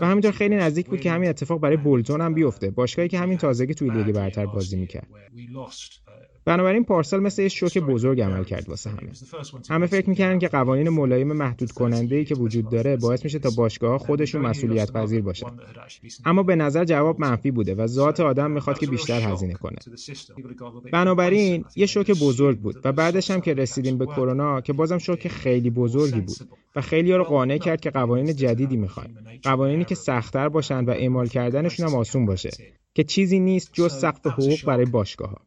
[0.00, 2.70] و همینطور خیلی نزدیک بود که همین اتفاق برای بولتون هم بیفته.
[2.70, 5.08] باشگاهی که همین تازگی توی لیگ برتر بازی می‌کرد.
[6.46, 9.12] بنابراین پارسال مثل یه شوک بزرگ عمل کرد واسه همه.
[9.70, 13.50] همه فکر می‌کردن که قوانین ملایم محدود کننده ای که وجود داره باعث میشه تا
[13.56, 15.46] باشگاه خودشون مسئولیت پذیر باشن
[16.24, 19.76] اما به نظر جواب منفی بوده و ذات آدم می‌خواد که بیشتر هزینه کنه.
[20.92, 25.28] بنابراین یه شوک بزرگ بود و بعدش هم که رسیدیم به کرونا که بازم شوک
[25.28, 26.36] خیلی بزرگی بود
[26.76, 29.06] و خیلی ها رو قانع کرد که قوانین جدیدی می‌خوان
[29.42, 32.50] قوانینی که سختتر باشن و اعمال کردنشون هم آسون باشه.
[32.96, 35.38] که چیزی نیست جز سقف حقوق برای باشگاه ها.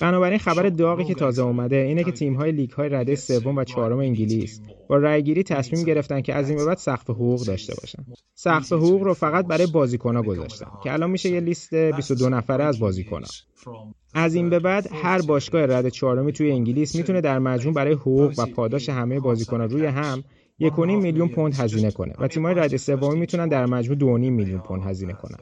[0.00, 3.64] بنابراین خبر داغی که تازه اومده اینه که تیم های لیگ های رده سوم و
[3.64, 8.04] چهارم انگلیس با رأیگیری تصمیم گرفتن که از این به بعد سقف حقوق داشته باشن.
[8.34, 12.64] سقف حقوق رو فقط برای بازیکن ها گذاشتن که الان میشه یه لیست 22 نفره
[12.64, 13.22] از بازیکن
[13.66, 13.94] ها.
[14.14, 18.32] از این به بعد هر باشگاه رده چهارمی توی انگلیس می‌تونه در مجموع برای حقوق
[18.38, 20.24] و پاداش همه بازیکن روی هم
[20.58, 24.82] یک میلیون پوند هزینه کنه و تیم‌های رده سومی می‌تونن در مجموع 2.5 میلیون پوند
[24.82, 25.36] هزینه کنن.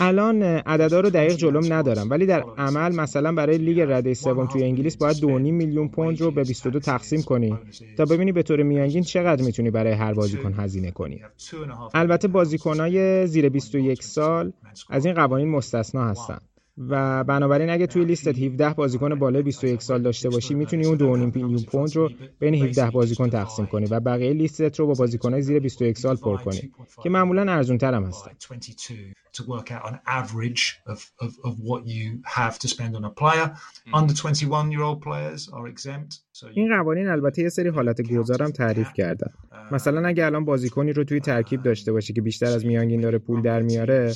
[0.00, 4.64] الان عددا رو دقیق جلوم ندارم ولی در عمل مثلا برای لیگ رده سوم توی
[4.64, 7.58] انگلیس باید 2.5 میلیون پوند رو به 22 تقسیم کنی
[7.96, 11.20] تا ببینی به طور میانگین چقدر می‌تونی برای هر بازیکن هزینه کنی.
[11.94, 14.52] البته بازیکنای زیر 21 سال
[14.90, 16.38] از این قوانین مستثنا هستن.
[16.88, 21.36] و بنابراین اگه توی لیستت 17 بازیکن بالای 21 سال داشته باشی می‌تونی اون 2.5
[21.36, 25.58] میلیون پوند رو بین 17 بازیکن تقسیم کنی و بقیه لیستت رو با بازیکنای زیر
[25.58, 28.30] 21 سال پر کنی که معمولا ارزون تر هم هستن
[29.38, 33.10] to work out an average of, of, of what you have to spend on a
[33.10, 33.46] player.
[33.92, 36.22] Under 21 year old players are exempt.
[36.54, 39.30] این قوانین البته یه سری حالت گذارم تعریف کردن.
[39.72, 43.42] مثلا اگه الان بازیکنی رو توی ترکیب داشته باشی که بیشتر از میانگین داره پول
[43.42, 44.12] در میاره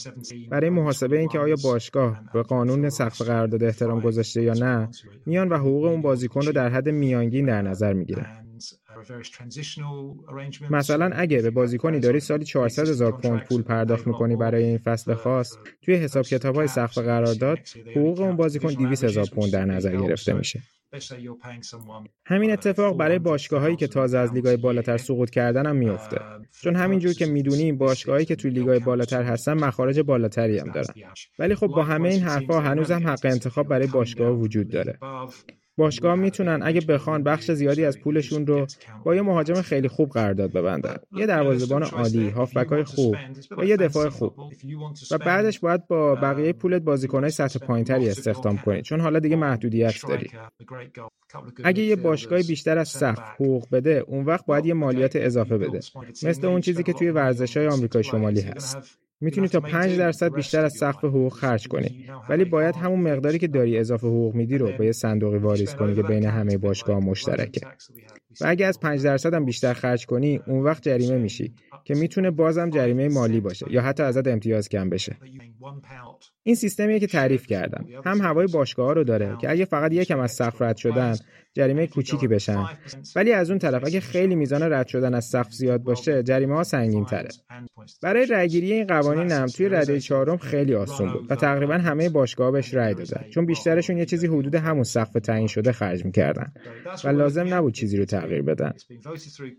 [0.50, 4.88] برای محاسبه اینکه آیا باشگاه به قانون سقف قرارداد احترام گذاشته یا نه
[5.26, 8.26] میان و حقوق اون بازیکن رو در حد میانگین در نظر می‌گیرن.
[10.70, 15.14] مثلا اگه به بازیکنی داری سالی 400 هزار پوند پول پرداخت می‌کنی برای این فصل
[15.14, 17.58] خاص توی حساب کتاب های سقف قرارداد
[17.90, 20.60] حقوق اون بازیکن 200 هزار پوند در نظر گرفته میشه
[22.26, 26.18] همین اتفاق برای باشگاه هایی که تازه از لیگای بالاتر سقوط کردن هم میفته
[26.62, 30.94] چون همینجور که می‌دونیم باشگاهایی که توی لیگای بالاتر هستن مخارج بالاتری هم دارن.
[31.38, 34.98] ولی خب با همه این حرفها هنوز هم حق انتخاب برای باشگاه وجود داره.
[35.76, 38.66] باشگاه می‌تونن اگه بخوان بخش زیادی از پولشون رو
[39.04, 40.96] با یه مهاجم خیلی خوب قرارداد ببندن.
[41.12, 43.16] یه دروازه‌بان عالی هافبک‌های خوب
[43.58, 44.34] و یه دفاع خوب.
[45.10, 49.94] و بعدش باید با بقیه پولت بازیکن‌های سطح پایینتری استخدام کنی چون حالا دیگه محدودیت
[50.08, 50.30] داری.
[51.64, 55.80] اگه یه باشگاه بیشتر از سقف حقوق بده اون وقت باید یه مالیات اضافه بده.
[56.22, 58.98] مثل اون چیزی که توی ورزش‌های آمریکای شمالی هست.
[59.22, 62.06] می‌تونی تا 5 درصد بیشتر از سقف حقوق خرج کنی.
[62.28, 65.94] ولی باید همون مقداری که داری اضافه حقوق میدی رو به یه صندوقی واریز کنی
[65.94, 67.60] که بین همه باشگاه مشترکه.
[68.40, 72.30] و اگه از 5 درصد هم بیشتر خرج کنی اون وقت جریمه میشی که می‌تونه
[72.30, 75.16] بازم جریمه مالی باشه یا حتی ازت امتیاز کم بشه.
[76.42, 77.86] این سیستمیه که تعریف کردم.
[78.04, 81.16] هم هوای باشگاه رو داره که اگه فقط یکم از سقف رد شدن
[81.54, 82.64] جریمه کوچیکی بشن.
[83.16, 86.62] ولی از اون طرف اگه خیلی میزان رد شدن از سقف زیاد باشه جریمه ها
[86.62, 87.28] سنگین تره
[88.02, 92.50] برای رأیگیری این قوانین هم توی رده چهارم خیلی آسون بود و تقریبا همه باشگاه
[92.50, 93.24] بهش رأی دادن.
[93.30, 96.52] چون بیشترشون یه چیزی حدود همون سقف تعیین شده خرج می‌کردن.
[97.04, 98.72] و لازم نبود چیزی رو تغییر بدن.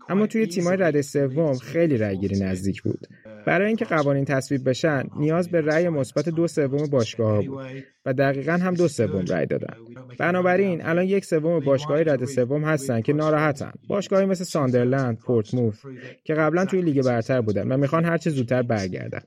[0.08, 3.06] اما توی تیمای رده سوم خیلی رأیگیری نزدیک بود.
[3.46, 7.66] برای اینکه قوانین تصویب بشن نیاز به رأی مثبت دو سوم باشگاه ها بود
[8.06, 9.76] و دقیقا هم دو سوم رأی دادن.
[10.18, 13.72] بنابراین الان یک سوم باشگاه رد سوم هستن که ناراحتن.
[13.88, 15.74] باشگاهی مثل ساندرلند پورتموث
[16.24, 19.20] که قبلا توی لیگ برتر بودن و می‌خوان هر چه زودتر برگردن.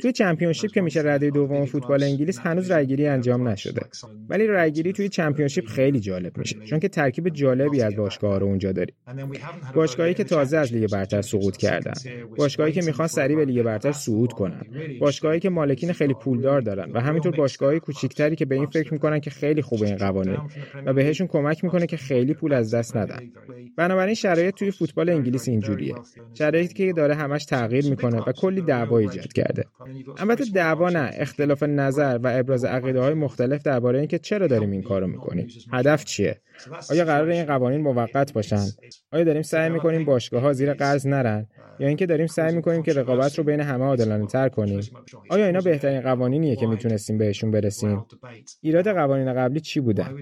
[0.00, 3.80] توی چمپیونشیپ که میشه رده دوم فوتبال انگلیس هنوز رأیگیری انجام نشده.
[4.28, 8.72] ولی رأیگیری توی چمپیونشیپ خیلی جالب میشه چون که ترکیب جالبی از باشگاه رو اونجا
[8.72, 8.92] داری
[9.74, 11.92] باشگاهی که تازه از لیگ برتر سقوط کردن.
[12.36, 14.62] باشگاهی که می‌خوان سریع به لیگ برتر صعود کنن.
[15.00, 19.20] باشگاهی که مالکین خیلی پولدار دارن و همینطور باشگاهی کوچیکتری که به این فکر می‌کنن
[19.20, 20.38] که خیلی خوبه این قوانین
[20.86, 23.18] و بهشون کمک می‌کنه که خیلی پول از دست ندن.
[23.76, 25.94] بنابراین شرایط توی فوتبال انگلیس اینجوریه
[26.34, 29.64] شرایطی که داره همش تغییر می‌کنه و کلی دعوا ایجاد کرده.
[30.18, 34.82] البته دعوا نه اختلاف نظر و ابراز عقیده های مختلف درباره اینکه چرا داریم این
[34.82, 36.40] کارو می‌کنیم؟ هدف چیه؟
[36.90, 38.66] آیا قرار این قوانین موقت باشن؟
[39.12, 41.46] آیا داریم سعی می‌کنیم باشگاه ها زیر قرض نرن؟
[41.80, 44.80] یا اینکه داریم سعی می‌کنیم که رقابت رو بین همه عادلانه تر کنیم؟
[45.30, 48.04] آیا اینا بهترین قوانینیه که می‌تونستیم بهشون برسیم؟
[48.60, 50.14] ایراد قوانین قبلی چی بودن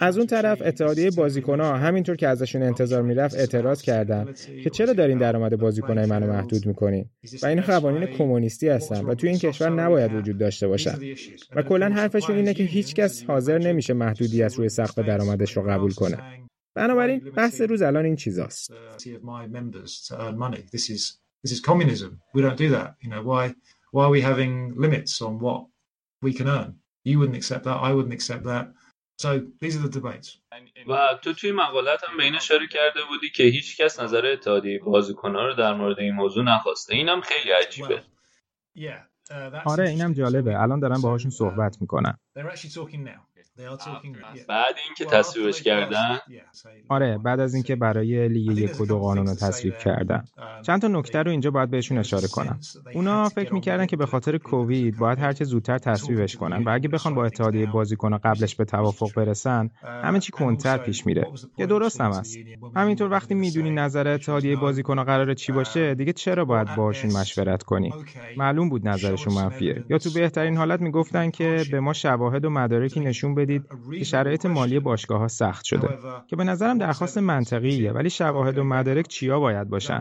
[0.00, 4.26] از اون طرف اتحادیه بازیکنها همینطور که ازشون انتظار می‌رفت اعتراض کردن
[4.64, 7.10] که چرا دارین درآمد بازیکنای منو محدود می‌کنین
[7.42, 8.06] و این قوانین
[8.44, 10.98] کمونیستی هستن و توی این کشور نباید وجود داشته باشن
[11.56, 16.46] و کلا حرفشون اینه که هیچکس حاضر نمیشه محدودیت روی سقف درآمدش رو قبول کنه
[16.76, 18.72] بنابراین بحث روز الان این چیزاست.
[30.88, 34.78] و تو توی مقالت هم به این اشاره کرده بودی که هیچ کس نظر اتحادیه
[34.78, 36.94] بازیکن‌ها رو در مورد این موضوع نخواسته.
[36.94, 38.02] اینم خیلی عجیبه.
[39.64, 40.62] آره اینم جالبه.
[40.62, 42.18] الان دارن باهاشون صحبت می‌کنن.
[44.48, 46.18] بعد اینکه تصویبش کردن
[46.88, 50.24] آره بعد از اینکه برای لیگ یک و دو قانون رو تصویب کردن.
[50.62, 52.58] چند تا نکته رو اینجا باید بهشون اشاره کنم.
[52.94, 56.64] اونا فکر می‌کردن که به خاطر کووید باید هرچه زودتر تصویبش کنن.
[56.64, 61.26] و اگه بخوان با اتحادیه بازیکن‌ها قبلش به توافق برسن همه چی کنتر پیش میره.
[61.56, 62.38] که درست هم است
[62.76, 67.92] همینطور وقتی می‌دونی نظر اتحادیه بازیکن‌ها قراره چی باشه؟ دیگه چرا باید باشون مشورت کنی؟
[68.36, 69.84] معلوم بود نظرشون منفیه.
[69.90, 73.64] یا تو بهترین حالت می‌گفتن که به ما شواهد و مدارکی نشون بدید
[73.98, 75.88] که شرایط مالی باشگاه ها سخت شده
[76.26, 80.00] که به نظرم درخواست منطقیه ولی شواهد و مدارک چیا باید باشن؟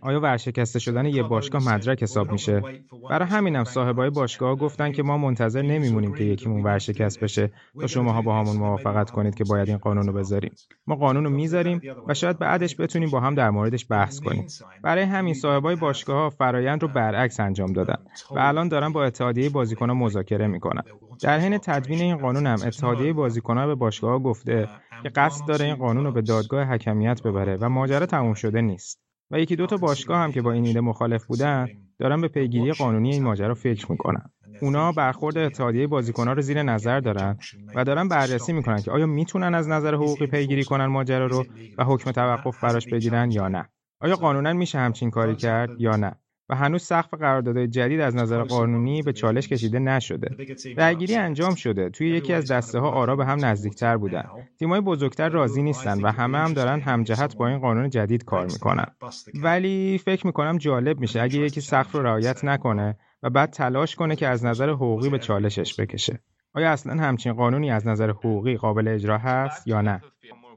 [0.00, 2.62] آیا ورشکسته شدن یه باشگاه مدرک حساب میشه؟
[3.10, 7.50] برای همینم صاحبای باشگاه گفتن که ما منتظر نمیمونیم که یکیمون ورشکست بشه
[7.80, 10.52] تا شماها با همون موافقت کنید که باید این قانون رو بذاریم.
[10.86, 14.46] ما قانون رو می‌ذاریم و شاید بعدش بتونیم با هم در موردش بحث کنیم.
[14.82, 17.96] برای همین صاحبای باشگاه ها فرایند رو برعکس انجام دادن
[18.30, 20.82] و الان دارن با اتحادیه بازیکنان مذاکره می‌کنن.
[21.22, 24.68] در حین تدوین این قانون هم اتحادیه بازیکنان به باشگاه گفته
[25.02, 29.00] که قصد داره این قانون رو به دادگاه حکمیت ببره و ماجرا تموم شده نیست.
[29.30, 31.68] و یکی دو تا باشگاه هم که با این ایده مخالف بودن
[31.98, 34.30] دارن به پیگیری قانونی این ماجرا فکر می‌کنن.
[34.62, 37.38] اونا برخورد اتحادیه بازیکنان رو زیر نظر دارن
[37.74, 41.44] و دارن بررسی می‌کنن که آیا می‌تونن از نظر حقوقی پیگیری کنن ماجرا رو
[41.78, 43.68] و حکم توقف براش بگیرن یا نه؟
[44.00, 46.12] آیا قانونا میشه همچین کاری کرد یا نه؟
[46.52, 50.36] و هنوز سقف قراردادهای جدید از نظر قانونی به چالش کشیده نشده.
[50.76, 51.90] درگیری انجام شده.
[51.90, 54.24] توی یکی از دسته ها آرا به هم نزدیکتر بودن.
[54.58, 58.86] تیمای بزرگتر راضی نیستن و همه هم دارن همجهت با این قانون جدید کار می‌کنن.
[59.34, 64.16] ولی فکر می‌کنم جالب میشه اگه یکی سقف رو رعایت نکنه و بعد تلاش کنه
[64.16, 66.20] که از نظر حقوقی به چالشش بکشه.
[66.54, 70.02] آیا اصلا همچین قانونی از نظر حقوقی قابل اجرا هست یا نه؟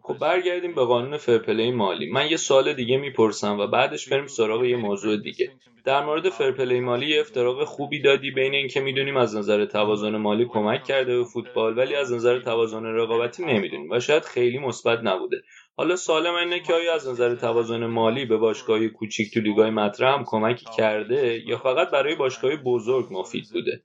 [0.08, 2.10] خب برگردیم به قانون فرپلی مالی.
[2.12, 5.52] من یه سال دیگه می‌پرسم و بعدش بریم سراغ یه موضوع دیگه.
[5.86, 10.84] در مورد فرپلی مالی افتراق خوبی دادی بین اینکه می‌دونیم از نظر توازن مالی کمک
[10.84, 15.42] کرده به فوتبال ولی از نظر توازن رقابتی نمی‌دونیم و شاید خیلی مثبت نبوده.
[15.78, 19.70] حالا سوال من اینه که آیا از نظر توازن مالی به باشگاه کوچیک تو لیگای
[19.70, 23.84] مطرح هم کمکی کرده یا فقط برای باشگاه بزرگ مفید بوده؟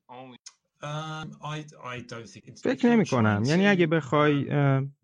[2.62, 4.44] فکر نمی کنم یعنی اگه بخوای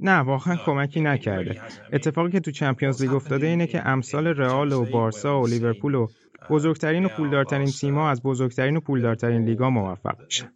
[0.01, 1.63] نه واقعا کمکی نکرده.
[1.93, 6.07] اتفاقی که تو چمپیونز لیگ افتاده اینه که امثال رئال و بارسا و لیورپول و
[6.51, 10.51] بزرگترین و پولدارترین تیم‌ها از بزرگترین و پولدارترین لیگا موفق میشن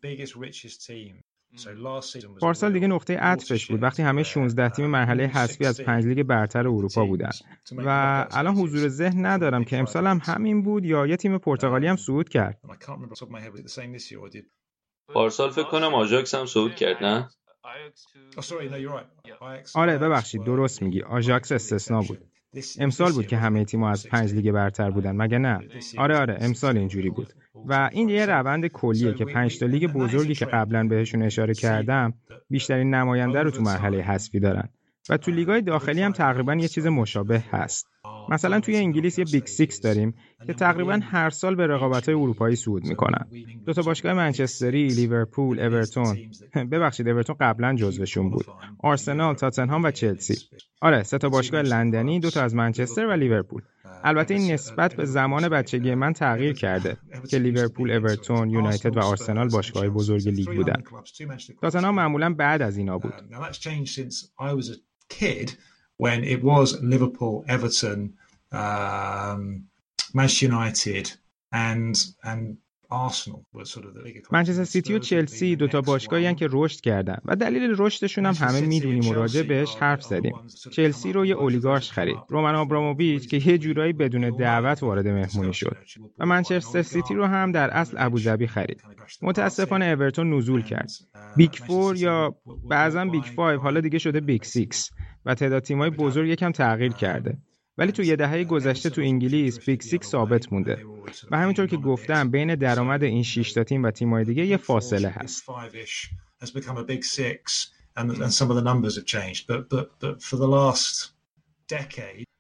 [2.41, 3.83] پارسال دیگه نقطه عطفش بود.
[3.83, 7.31] وقتی همه 16 تیم مرحله حذفی از پنج لیگ برتر اروپا بودن.
[7.77, 11.97] و الان حضور ذهن ندارم که امسال هم همین بود یا یه تیم پرتغالی هم
[11.97, 12.61] صعود کرد.
[15.15, 17.29] پارسال فکر کنم آژاکس هم صعود کرد نه؟
[19.75, 21.03] آره ببخشید درست میگی.
[21.03, 22.19] آژاکس استثنا بود.
[22.79, 25.61] امسال بود که همه تیم‌ها از پنج لیگ برتر بودن مگه نه؟
[25.99, 27.33] آره آره امسال اینجوری بود.
[27.67, 32.15] و این یه روند کلیه که پنج تا لیگ بزرگی که قبلا بهشون اشاره کردم
[32.51, 34.69] بیشترین نماینده رو تو مرحله حذفی دارن.
[35.09, 37.87] و تو لیگای داخلی هم تقریبا یه چیز مشابه هست.
[38.29, 40.15] مثلا توی انگلیس یه Big Six داریم
[40.47, 43.27] که تقریبا هر سال به رقابت‌های اروپایی صعود می‌کنن
[43.67, 46.19] دو تا باشگاه منچستری، لیورپول، اورتون
[46.73, 48.47] ببخشید اورتون قبلا جزوشون بود.
[48.79, 50.37] آرسنال، تاتنهام و چلسی.
[50.81, 53.63] آره، سه تا باشگاه لندنی، دو تا از منچستر و لیورپول.
[54.05, 56.97] البته این نسبت به زمان بچگی من تغییر کرده
[57.31, 60.83] که لیورپول، اورتون، یونایتد و آرسنال باشگاه بزرگ لیگ بودن.
[61.63, 63.15] تاتنهام معمولا بعد از اینا بود.
[66.05, 68.01] When it was Liverpool, Everton,
[68.53, 69.41] um,
[70.15, 71.07] Manchester United,
[71.53, 71.95] and
[72.31, 72.57] and
[74.33, 79.09] منچستر سیتی و چلسی دوتا باشگاهی که رشد کردن و دلیل رشدشون هم همه می‌دونیم
[79.09, 80.33] و راجع بهش حرف زدیم
[80.73, 85.77] چلسی رو یه اولیگارش خرید رومن آبراموویچ که یه جورایی بدون دعوت وارد مهمونی شد
[86.19, 88.83] و منچستر سیتی رو هم در اصل ابوظبی خرید
[89.23, 90.91] متاسفانه اورتون نزول کرد.
[91.37, 92.35] Big Four یا
[92.69, 94.91] بعضا Big Five حالا دیگه شده Big Six
[95.25, 97.39] و تعداد تیمای بزرگ یکم تغییر کرده.
[97.79, 100.85] ولی تو یه دهه گذشته تو انگلیس Big Six ثابت مونده.
[101.31, 105.09] و همینطور که گفتم بین درآمد این 6 تا تیم و تیم‌های دیگه یه فاصله
[105.09, 105.45] هست.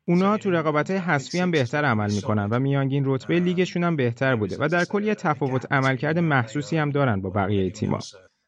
[0.08, 4.56] اونا تو رقابت حذفی هم بهتر عمل می‌کنن و میانگین رتبه لیگشون هم بهتر بوده
[4.60, 7.98] و در کل یه تفاوت عملکرد محسوسی هم دارن با بقیه تیم‌ها.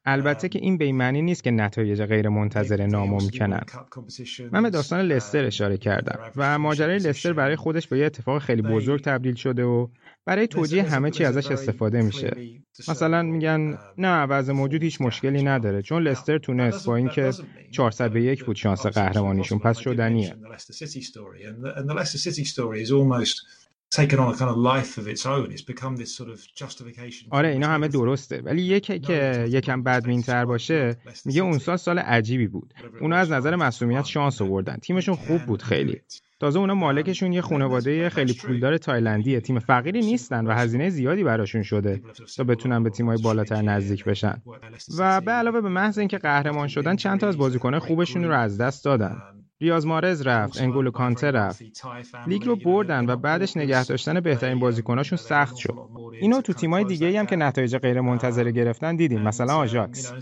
[0.04, 3.60] البته که این به این معنی نیست که نتایج غیر منتظره ناممکنن.
[4.52, 8.62] من به داستان لستر اشاره کردم و ماجرای لستر برای خودش به یه اتفاق خیلی
[8.62, 9.88] بزرگ تبدیل شده و
[10.24, 12.36] برای توجیه همه چی ازش استفاده میشه.
[12.88, 17.30] مثلا میگن نه وضع موجود هیچ مشکلی نداره چون لستر تونست با اینکه
[17.70, 19.58] 400 به یک بود شانس قهرمانیشون.
[19.58, 20.34] پس شدنیه.
[27.30, 28.40] آره اینا همه درسته.
[28.44, 32.74] ولی یکی که یکم بدبینتر باشه میگه اون سال سال عجیبی بود.
[33.00, 34.76] اونا از نظر مسئولیت شانس آوردن.
[34.76, 36.00] تیمشون خوب بود خیلی.
[36.40, 39.40] تازه اونا مالکشون یه خانواده خیلی پولدار تایلندیه.
[39.40, 42.02] تیم فقیری نیستن و هزینه زیادی براشون شده
[42.36, 44.42] تا بتونن به تیمای بالاتر نزدیک بشن
[44.98, 48.58] و به علاوه به محض اینکه قهرمان شدن چند تا از بازیکنان خوبشون رو از
[48.58, 49.22] دست دادن.
[49.62, 51.62] ریاض مارز رفت انگولو کانته رفت.
[52.26, 55.74] لیگ رو بردن و بعدش نگه داشتن بهترین بازیکناشون سخت شد.
[56.20, 59.22] اینو تو تیمای دیگه هم که نتایج غیر منتظره گرفتن دیدیم.
[59.22, 60.12] مثلا آژاکس.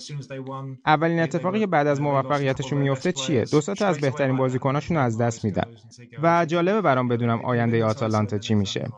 [0.86, 5.44] اولین اتفاقی که بعد از موفقیتشون میفته چیه؟ دو تا از بهترین بازیکناشون از دست
[5.44, 5.74] میدن.
[6.22, 8.88] و جالبه برام بدونم آینده آتالانتا چی میشه.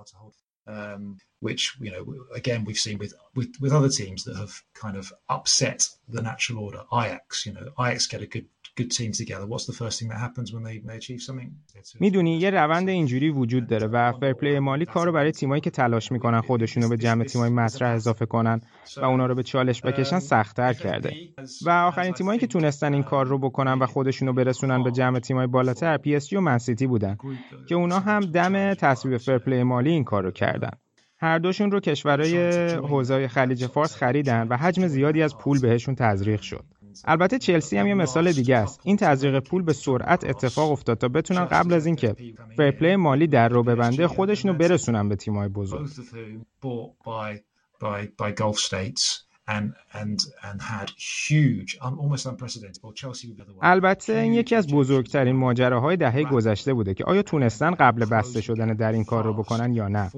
[1.42, 2.04] which you know
[2.40, 5.80] again we've seen with, with with other teams that have kind of upset
[6.14, 6.82] the natural order.
[7.00, 9.46] Ajax, you know, Ajax get a good good team together.
[9.46, 11.50] What's the first thing that happens when they, they achieve something?
[12.00, 16.40] می‌دونی یه روند اینجوری وجود داره و فرپلی مالی کارو برای تیمایی که تلاش می‌کنن
[16.40, 18.60] خودشونو به جمع تیمای مطرح اضافه کنن
[18.96, 21.14] و اونا رو به چالش بکشن سختتر کرده.
[21.66, 25.46] و آخرین تیمایی که تونستن این کار رو بکنن و خودشونو برسونن به جمع تیمای
[25.46, 27.16] بالاتر PSG و منسیتی بودن
[27.68, 30.70] که اونا هم دم تصویب fair play مالی این کار رو کردن.
[31.18, 36.40] هر دوشون رو کشورهای حوزه خلیج فارس خریدن و حجم زیادی از پول بهشون تزریق
[36.40, 36.64] شد.
[37.04, 38.80] البته چلسی هم یه مثال دیگه است.
[38.84, 42.16] این تزریق پول به سرعت اتفاق افتاد تا بتونن قبل از اینکه
[42.56, 45.88] fair play مالی در رو ببنده خودشونو برسونن به تیم‌های بزرگ.
[53.62, 58.74] البته این یکی از بزرگترین ماجراهای دهه گذشته بوده که آیا تونستن قبل بسته شدن
[58.74, 60.10] در این کار رو بکنن یا نه؟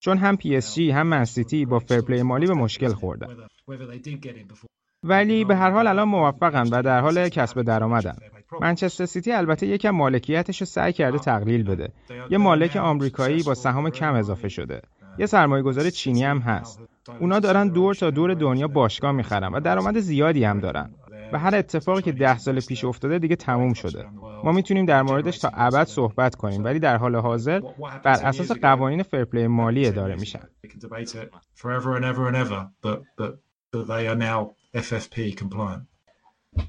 [0.00, 3.36] چون هم PSG هم منسیتی با fair play مالی به مشکل خوردن
[5.02, 8.16] ولی به هر حال الان موفقن و در حال کسب درآمدن.
[8.60, 11.92] منچستر سیتی البته یکم مالکیتش رو سعی کرده تقلیل بده.
[12.30, 14.82] یه مالک آمریکایی با سهام کم اضافه شده.
[15.18, 16.80] یه سرمایه گذار چینی هم هست.
[17.20, 20.90] اونا دارن دور تا دور دنیا باشگاه می‌خرن و درآمد زیادی هم دارن.
[21.32, 24.06] و هر اتفاقی که ده سال پیش افتاده دیگه تموم شده.
[24.44, 27.60] ما می‌تونیم در موردش تا ابد صحبت کنیم ولی در حال حاضر
[28.04, 30.40] بر اساس قوانین فرپلی مالی اداره میشن.
[34.74, 35.84] FFP compliant.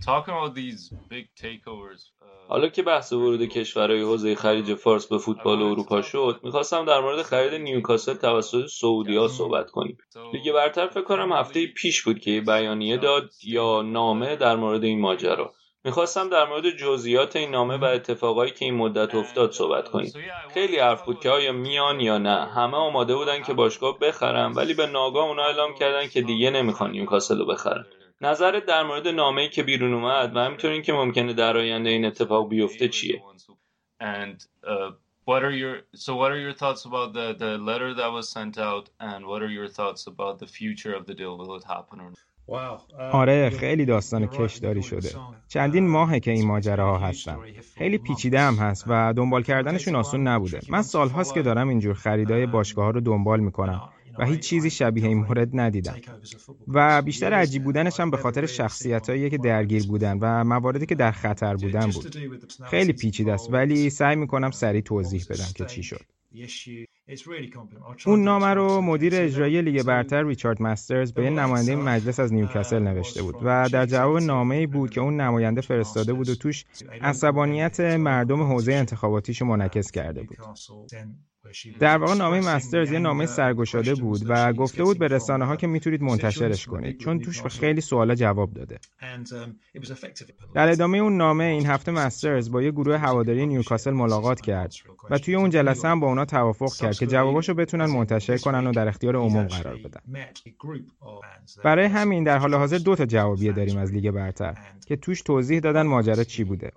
[0.05, 2.11] Talking about these big takeovers
[2.47, 7.21] حالا که بحث ورود کشورهای حوزه خلیج فارس به فوتبال اروپا شد می‌خواستم در مورد
[7.21, 9.97] خرید نیوکاسل توسط سعودیا صحبت کنیم.
[10.33, 15.01] لیگ برتر فکر کنم هفته پیش بود که بیانیه داد یا نامه در مورد این
[15.01, 15.53] ماجرا.
[15.83, 20.13] می‌خواستم در مورد جزئیات این نامه و اتفاقایی که این مدت افتاد صحبت کنیم.
[20.53, 22.45] خیلی حرف بود که آیا میان یا نه.
[22.45, 26.91] همه آماده بودن که باشگاه بخرن ولی به ناگاه اونا اعلام کردن که دیگه نمی‌خوان
[26.91, 27.85] نیوکاسل رو بخرن.
[28.21, 32.49] نظرت در مورد نامه‌ای که بیرون اومد و همینطور اینکه ممکنه در آینده این اتفاق
[32.49, 33.23] بیفته چیه؟
[34.01, 34.91] Uh,
[35.25, 38.55] what are your so what are your thoughts about the the letter that was sent
[38.57, 41.33] out and what are your thoughts about the future of the deal?
[41.37, 42.30] Will it happen or not?
[43.11, 45.09] آره خیلی داستان کشداری شده.
[45.47, 47.37] چندین ماهه که این ماجراها هستن.
[47.77, 50.59] خیلی پیچیده هم هست و دنبال کردنشون آسون نبوده.
[50.69, 53.81] من سالهاست که دارم اینجور خریدای باشگاه ها رو دنبال می‌کنم
[54.19, 55.95] و هیچ چیزی شبیه این مورد ندیدم.
[56.67, 61.11] و بیشتر عجیب بودنش هم به خاطر شخصیت که درگیر بودن و مواردی که در
[61.11, 62.15] خطر بودن بود.
[62.65, 63.53] خیلی پیچیده است.
[63.53, 66.01] ولی سعی می‌کنم سریع توضیح بدم که چی شد.
[68.05, 73.23] اون نامه رو مدیر اجرایی لیگ برتر ریچارد مسترز به نماینده مجلس از نیوکاسل نوشته
[73.23, 76.65] بود و در جواب نامه ای بود که اون نماینده فرستاده بود و توش
[77.01, 80.37] عصبانیت مردم حوزه انتخاباتیش منعکس کرده بود.
[81.79, 85.67] در واقع نامه مسترز یه نامه سرگشاده بود و گفته بود به رسانه ها که
[85.67, 86.97] می‌تونید منتشرش کنید.
[86.97, 88.79] چون توش به خیلی سوالا جواب داده.
[90.53, 94.73] در ادامه اون نامه این هفته مسترز با یه گروه هواداری نیوکاسل ملاقات کرد
[95.09, 98.71] و توی اون جلسه هم با اونا توافق کرد که جواباشو بتونن منتشر کنن و
[98.71, 100.01] در اختیار عموم قرار بدن.
[101.63, 105.59] برای همین در حال حاضر دو تا جوابیه داریم از لیگ برتر که توش توضیح
[105.59, 106.71] دادن ماجرا چی بوده.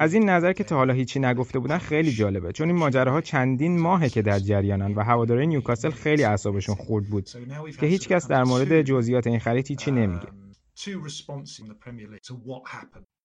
[0.00, 3.80] از این نظر که تا حالا هیچی نگفته بودن خیلی جالبه چون این ماجراها چندین
[3.80, 7.24] ماهه که در جریانن و هواداری نیوکاسل خیلی اعصابشون خورد بود
[7.80, 10.28] که هیچکس در مورد جزئیات این خرید هیچی نمیگه.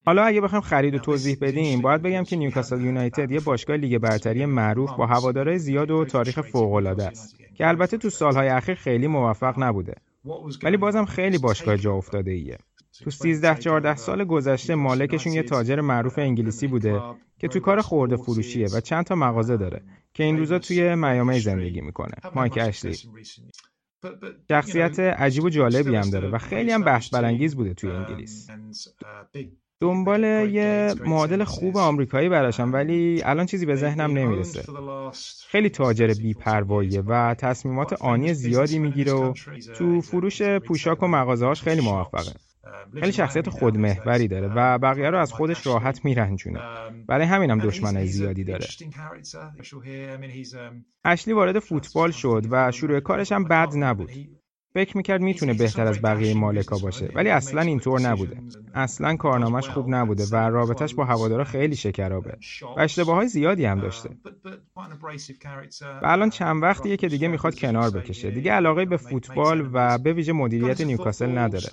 [0.06, 3.98] حالا اگه بخوام خرید و توضیح بدیم باید بگم که نیوکاسل یونایتد یه باشگاه لیگ
[3.98, 9.08] برتری معروف با هوادارهای زیاد و تاریخ فوق‌العاده است که البته تو سالهای اخیر خیلی
[9.08, 9.96] موفق نبوده.
[10.64, 12.58] ولی بازم خیلی باشگاه جا افتاده ایه.
[13.04, 17.02] تو 13 14 سال گذشته مالکشون یه تاجر معروف انگلیسی بوده
[17.40, 19.82] که تو کار خورده فروشیه و چند تا مغازه داره
[20.14, 22.14] که این روزا توی میامی زندگی می‌کنه.
[22.36, 22.98] مایک اشلی.
[24.50, 28.48] شخصیت عجیب و جالبی هم داره و خیلی هم بحث برانگیز بوده توی انگلیس.
[29.80, 34.64] دنبال یه معادل خوب آمریکایی براشم ولی الان چیزی به ذهنم نمی‌رسه.
[35.48, 39.34] خیلی تاجر بیپرواییه و تصمیمات آنی زیادی می‌گیره و
[39.76, 42.32] تو فروش پوشاک و مغازه‌هاش خیلی موفقه.
[43.00, 46.60] خیلی شخصیت خودمحوری داره و بقیه رو از خودش راحت میرنجونه.
[47.08, 48.66] برای همینم دشمنای زیادی داره.
[51.06, 54.12] اشلی وارد فوتبال شد و شروع کارش هم بد نبود.
[54.76, 57.10] فکر می‌کرد می‌تونه بهتر از بقیه مالکا باشه.
[57.16, 58.38] ولی اصلا اینطور نبوده.
[58.74, 62.38] اصلا کارنامهش خوب نبوده و رابطش با هوادارا خیلی شکرابه
[62.78, 64.10] و اشتباه های زیادی هم داشته.
[66.04, 68.32] و الان چند وقتیه که دیگه می‌خواد کنار بکشه.
[68.32, 71.70] دیگه علاقه به فوتبال و به ویژه مدیریت نیوکاسل نداره.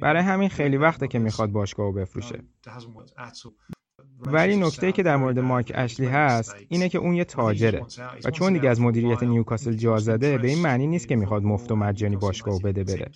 [0.00, 2.42] برای همین خیلی وقته که می‌خواد باشگاهو بفروشه.
[4.26, 7.86] ولی نکته که در مورد مایک اشلی هست اینه که اون یه تاجره
[8.24, 11.72] و چون دیگه از مدیریت نیوکاسل جا زده به این معنی نیست که می‌خواد مفت
[11.72, 13.10] و مجانی باشگاه بده بره.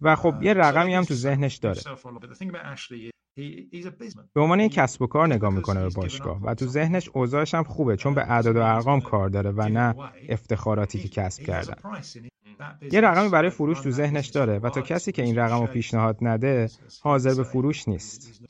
[0.00, 1.80] و خب یه رقمی هم تو ذهنش داره.
[4.34, 7.64] به عنوان یک کسب و کار نگاه می‌کنه به باشگاه و تو ذهنش اوضاعش هم
[7.64, 9.94] خوبه چون به اعداد و ارقام کار داره و نه
[10.28, 11.74] افتخاراتی که کسب کردن.
[12.92, 16.16] یه رقمی برای فروش تو ذهنش داره و تا کسی که این رقم رو پیشنهاد
[16.20, 16.68] نده
[17.02, 18.42] حاضر به فروش نیست.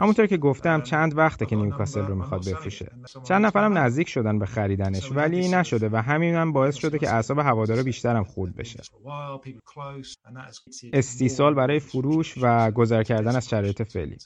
[0.00, 2.92] همونطور که گفتم چند وقته که نیوکاسل رو می‌خواد بفروشه.
[3.28, 7.38] چند نفرم نزدیک شدن به خریدنش ولی نشده و همین هم باعث شده که اعصاب
[7.38, 8.80] هوادارا بیشترم خورد بشه.
[10.92, 14.16] استیصال برای فروش و گذر کردن از شرایط فعلی.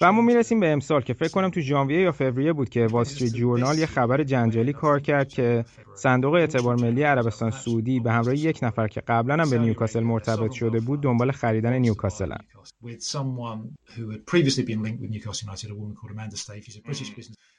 [0.00, 3.04] و اما می‌رسیم به امسال که فکر کنم تو ژانویه یا فوریه بود که وال
[3.04, 8.58] جورنال یه خبر جنجالی کار کرد که صندوق اعتبار ملی عربستان سعودی به همراه یک
[8.62, 12.32] نفر که قبلا هم به نیوکاسل مرتبط شده بود دنبال خریدن نیوکاسل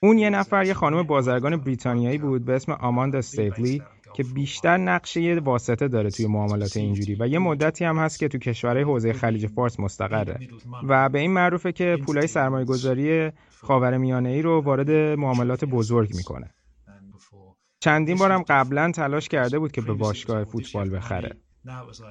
[0.02, 3.82] اون یه نفر یه خانم بازرگان بریتانیایی بود به اسم آماندا استیولی
[4.14, 8.38] که بیشتر نقشه واسطه داره توی معاملات اینجوری و یه مدتی هم هست که تو
[8.38, 10.40] کشورهای حوزه خلیج فارس مستقره.
[10.88, 13.32] و به این معروفه که پولای سرمایه گذاری
[13.62, 16.54] خاور میانه ای رو وارد معاملات بزرگ می‌کنه.
[17.84, 21.36] چندین بارم قبلا تلاش کرده بود که به باشگاه فوتبال بخره.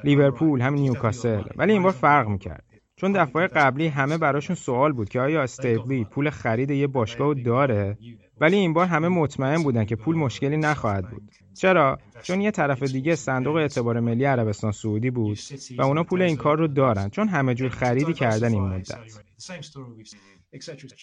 [0.05, 1.43] لیورپول هم نیوکاسل.
[1.57, 2.65] ولی این بار فرق می‌کرد.
[2.97, 7.99] چون دفعه قبلی همه براشون سوال بود که آیا استیبلی پول خرید یه باشگاه داره؟
[8.41, 11.31] ولی این بار همه مطمئن بودن که پول مشکلی نخواهد بود.
[11.55, 15.39] چرا؟ چون یه طرف دیگه صندوق اعتبار ملی عربستان سعودی بود
[15.79, 17.09] و اونا پول این کار رو دارن.
[17.09, 18.99] چون همه جور خریدی کردن این مدت.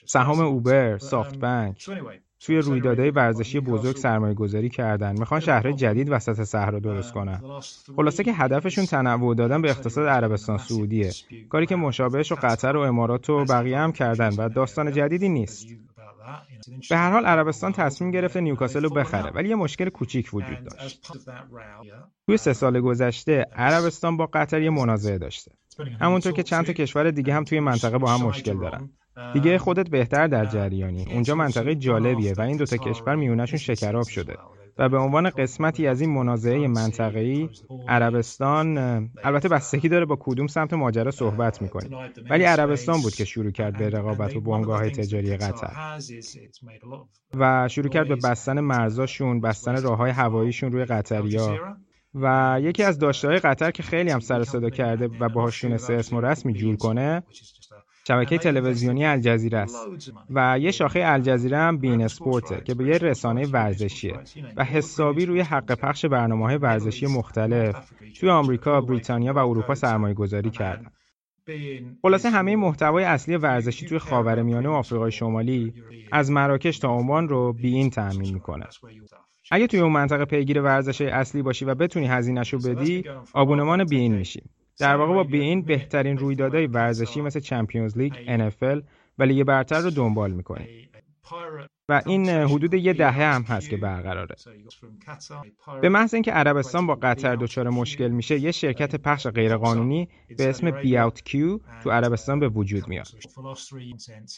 [0.05, 1.89] سهام اوبر، سافت بانک
[2.39, 5.19] توی رویدادهای ورزشی بزرگ سرمایه گذاری کردن.
[5.19, 7.41] می‌خوان شهر جدید وسط صحرا درست کنن.
[7.95, 11.11] خلاصه که هدفشون تنوع دادن به اقتصاد عربستان سعودیه.
[11.49, 15.67] کاری که مشابهش و قطر و امارات و بقیه هم کردن و داستان جدیدی نیست.
[16.89, 21.11] به هر حال عربستان تصمیم گرفته نیوکاسل رو بخره ولی یه مشکل کوچیک وجود داشت.
[22.25, 25.51] توی سه سال گذشته عربستان با قطر یه منازعه داشته.
[26.01, 28.89] همونطور که چند تا کشور دیگه هم توی منطقه با هم مشکل دارن.
[29.33, 31.05] دیگه خودت بهتر در جریانی.
[31.13, 34.35] اونجا منطقه جالبیه و این دوتا کشور میونشون شکراب شده.
[34.79, 37.49] و به عنوان قسمتی از این منازعه منطقه‌ای
[37.87, 38.77] عربستان
[39.23, 41.97] البته بستگی داره با کدوم سمت ماجرا صحبت می‌کنیم
[42.29, 45.97] ولی عربستان بود که شروع کرد به رقابت و بنگاه تجاری قطر.
[47.33, 51.57] و شروع کرد به بستن مرزاشون بستن راه های هواییشون روی قطریا
[52.15, 56.15] و یکی از داشته قطر که خیلی هم سر صدا کرده و باهاش تونسته اسم
[56.15, 57.23] و رسمی جور کنه
[58.09, 59.87] شبکه تلویزیونی الجزیره است
[60.29, 64.19] و یه شاخه الجزیره هم بین اسپورته که به یه رسانه ورزشیه
[64.57, 70.13] و حسابی روی حق پخش برنامه های ورزشی مختلف توی آمریکا، بریتانیا و اروپا سرمایه
[70.13, 70.91] گذاری کردن.
[72.01, 75.73] خلاصه همه محتوای اصلی ورزشی توی خاورمیانه و آفریقای شمالی
[76.11, 78.65] از مراکش تا عمان رو بی این تأمین می‌کنه.
[79.51, 83.03] اگه توی اون منطقه پیگیر ورزش اصلی باشی و بتونی هزینهشو بدی،
[83.33, 84.43] آبونمان beIN میشی.
[84.79, 88.83] در واقع با beIN بهترین رویدادهای ورزشی مثل Champions League، NFL
[89.17, 90.89] و لیگ برتر رو دنبال می‌کنیم.
[91.89, 94.35] و این حدود یه دهه هم هست که برقراره.
[95.81, 100.71] به محض اینکه عربستان با قطر دچار مشکل میشه یه شرکت پخش غیرقانونی به اسم
[100.71, 103.07] beoutQ تو عربستان به وجود میاد.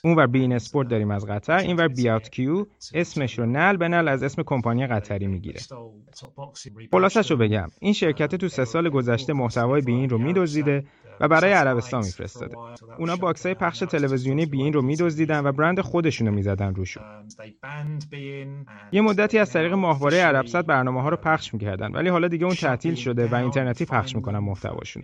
[0.04, 4.08] اون ور beIN Sports داریم از قطر این ور beoutQ اسمش رو نعل به نعل
[4.08, 5.60] از اسم کمپانی قطری می‌گیره.
[6.92, 10.86] خلاصش رو بگم این شرکت تو سه سال گذشته محتوای beIN رو میدزدیده
[11.20, 12.56] و برای عربستان میفرستاده.
[13.00, 17.04] اونا box های پخش تلویزیونی beIN رو میدزدیدن و برند خودشون رو می‌زدن روشون.
[18.92, 22.56] یه مدتی از طریق ماهواره عربسات برنامه ها رو پخش می‌کردن ولی حالا دیگه اون
[22.56, 25.04] تعطیل شده و اینترنتی پخش می‌کنن محتواشون.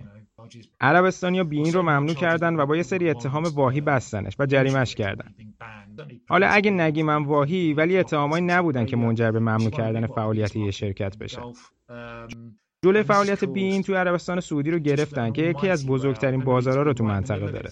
[0.81, 5.33] عربستانیا beIN رو ممنوع کردن و با یه سری اتهام واهی بستنش و جریمش کردن.
[6.29, 10.71] حالا اگه نگیم من واهی ولی اتهامایی نبودن که منجر به ممنوع کردن فعالیت یه
[10.71, 11.41] شرکت بشه.
[12.83, 17.03] جلوی فعالیت بین توی عربستان سعودی رو گرفتن که یکی از بزرگترین بازارها رو تو
[17.03, 17.69] منطقه داره.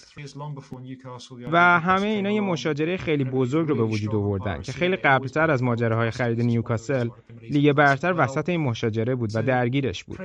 [1.51, 5.63] و همه اینا یه مشاجره خیلی بزرگ رو به وجود آوردن که خیلی قبلتر از
[5.63, 7.09] ماجراهای خرید نیوکاسل
[7.49, 10.21] لیگ برتر وسط این مشاجره بود و درگیرش بود.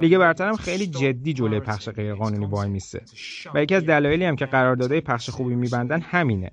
[0.00, 3.02] لیگ برتر هم خیلی جدی جلوی پخش غیرقانونی وای میسته
[3.54, 6.50] و یکی از دلایلی هم که قراردادهای پخش خوبی میبندن همینه.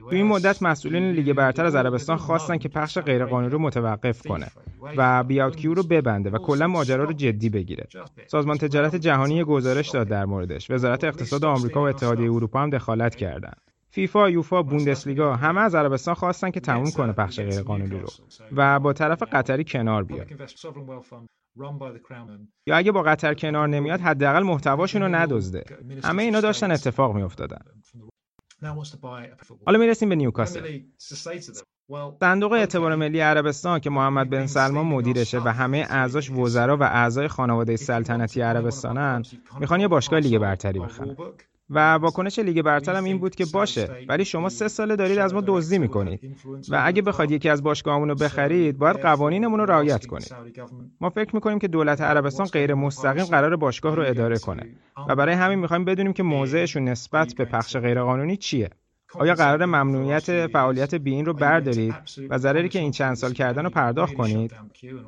[0.00, 4.46] تو این مدت مسئولین لیگ برتر از عربستان خواستن که پخش غیرقانونی رو متوقف کنه
[4.96, 7.86] و بیاوت کیو رو ببنده و کلا ماجرا رو جدی بگیره.
[8.26, 10.70] سازمان تجارت جهانی گزارش داد در موردش.
[10.70, 13.60] وزارت اقتصاد آمریکا و اتحادیه اروپا هم دخالت کردند.
[13.90, 18.08] فیفا، یوفا، بوندسلیگا همه از عربستان خواستن که تموم کنه پخش غیرقانونی رو
[18.56, 20.26] و با طرف قطری کنار بیاد.
[22.66, 25.64] یا اگه با قطر کنار نمیاد حداقل محتواشون رو ندزده.
[26.04, 27.60] همه اینا داشتن اتفاق میافتادن.
[29.66, 30.80] حالا می‌رسیم به نیوکاسل
[32.20, 37.28] صندوق اعتبار ملی عربستان که محمد بن سلمان مدیرشه و همه اعضاش وزرا و اعضای
[37.28, 39.22] خانواده سلطنتی عربستانن
[39.60, 41.16] می‌خوان یه باشگاه لیگ برتری بخرن.
[41.70, 43.88] و واکنش لیگ برتر هم این بود که باشه.
[44.08, 46.36] ولی شما سه ساله دارید از ما دزدی می‌کنید.
[46.68, 50.34] و اگه بخواید یکی از باشگاهمون رو بخرید باید قوانینمون رو رعایت کنید.
[51.00, 54.66] ما فکر می‌کنیم که دولت عربستان غیر مستقیم قرار باشگاه رو اداره کنه.
[55.08, 58.70] و برای همین می‌خوایم بدونیم که موضعشون نسبت به پخش غیرقانونی چیه.
[59.14, 61.94] آیا قرار ممنوعیت فعالیت بین رو بردارید
[62.30, 64.52] و ضرری که این چند سال کردن رو پرداخت کنید؟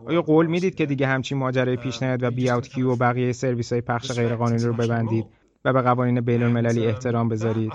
[0.07, 3.73] آیا قول می‌دید که دیگه همچین ماجرای پیش نیاد و بیاوت کیو و بقیه سرویس
[3.73, 5.25] های پخش غیرقانونی رو ببندید؟
[5.65, 7.73] و به قوانین بین المللی احترام بذارید.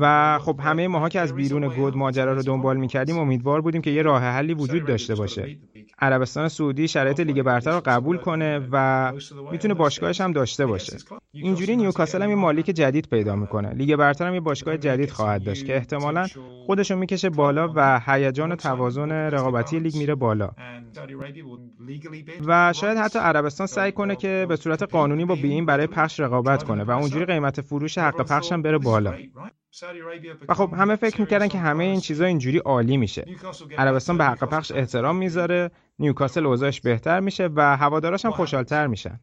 [0.00, 3.90] و خب همه ماها که از بیرون گود ماجرا رو دنبال می‌کردیم امیدوار بودیم که
[3.90, 5.58] یه راه حلی وجود داشته باشه.
[5.98, 9.12] عربستان سعودی شرایط لیگ برتر رو قبول کنه و
[9.52, 10.96] می‌تونه باشگاهش هم داشته باشه.
[11.42, 13.70] اینجوری نیوکاسل هم یه مالک جدید پیدا می‌کنه.
[13.70, 16.26] لیگ برتر هم یه باشگاه جدید خواهد داشت که احتمالا
[16.66, 20.50] خودشو می‌کشه بالا و هیجان و توازن رقابتی لیگ میره بالا.
[22.46, 26.62] و شاید حتی عربستان سعی کنه که به صورت قانونی با بیین برای پخش رقابت
[26.62, 29.14] کنه و اونجوری قیمت فروش حق پخش هم بره بالا.
[30.48, 33.26] و خب همه فکر می‌کردن که همه این چیزا اینجوری عالی میشه.
[33.78, 35.70] عربستان به حق پخش احترام می‌ذاره.
[35.98, 39.20] نیوکاسل اوضاعش بهتر میشه و هواداراش هم خوشحالتر میشن.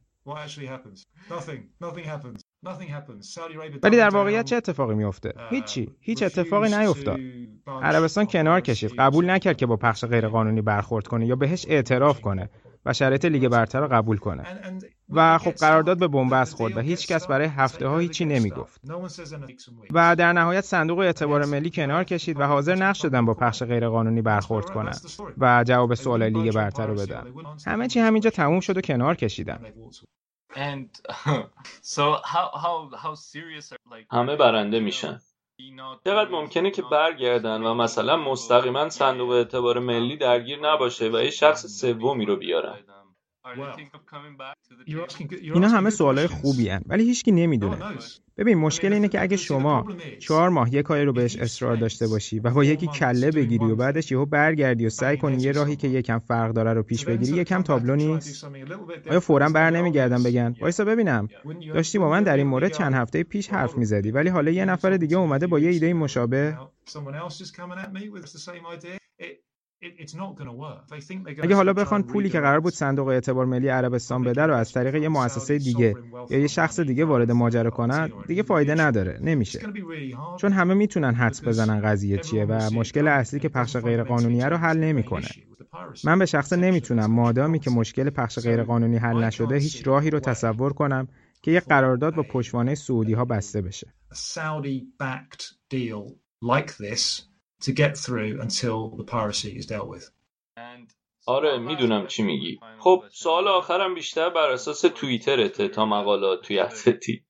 [3.83, 7.19] ولی در واقعیت چه اتفاقی میفته؟ هیچی، هیچ اتفاقی نیفتاد.
[7.67, 12.49] عربستان کنار کشید، قبول نکرد که با پخش غیرقانونی برخورد کنه یا بهش اعتراف کنه
[12.85, 14.43] و شرایط لیگ برتر رو قبول کنه.
[15.09, 18.81] و خب قرارداد به بنبست خورد و هیچ کس برای هفته ها هیچی نمی‌گفت.
[19.93, 24.21] و در نهایت صندوق اعتبار ملی کنار کشید و حاضر نقش شدن با پخش غیرقانونی
[24.21, 25.01] برخورد کنند
[25.37, 27.23] و جواب سوال لیگ برتر رو بدن.
[27.65, 29.59] همه چی همینجا تموم شد و کنار کشیدن.
[34.11, 35.19] همه برنده میشن.
[36.03, 41.65] چقدر ممکنه که برگردن و مثلا مستقیما صندوق اعتبار ملی درگیر نباشه و یه شخص
[41.65, 42.79] سومی رو بیارن.
[45.41, 46.81] اینا همه سوالای خوبی هن.
[46.85, 47.97] ولی هیچکی نمی‌دونه
[48.37, 49.85] ببین مشکل اینه که اگه شما
[50.19, 53.75] چهار ماه یه کاری رو بهش اصرار داشته باشی و با یکی کله بگیری و
[53.75, 57.37] بعدش یهو برگردی و سعی کنی یه راهی که یکم فرق داره رو پیش بگیری
[57.37, 58.45] یکم تابلو نیست؟
[59.09, 61.27] آیا فورا بر نمیگردن بگن؟ وایسا ببینم.
[61.73, 64.97] داشتی با من در این مورد چند هفته پیش حرف می‌زدی ولی حالا یه نفر
[64.97, 66.57] دیگه اومده با یه ایده مشابه.
[71.41, 74.95] اگه حالا بخوان پولی که قرار بود صندوق اعتبار ملی عربستان بده رو از طریق
[74.95, 75.95] یه مؤسسه دیگه
[76.29, 79.19] یا یه شخص دیگه وارد ماجرا کنن دیگه فایده نداره.
[79.21, 79.59] نمیشه.
[80.39, 84.77] چون همه می‌تونن حدس بزنن قضیه چیه و مشکل اصلی که پخش غیرقانونیه رو حل
[84.77, 85.27] نمی‌کنه.
[86.03, 87.11] من به شخص نمی‌تونم.
[87.11, 91.07] مادامی که مشکل پخش غیرقانونی حل نشده هیچ راهی رو تصور کنم
[91.41, 93.93] که یه قرارداد با پشتوانه سعودی ها بسته بشه.
[97.65, 100.05] To get through until the piracy is dealt with.
[101.25, 102.59] آره می‌دونم چی میگی.
[102.79, 107.23] خب سوال آخرم بیشتر بر اساس توییترته تا مقالات توی اتلتی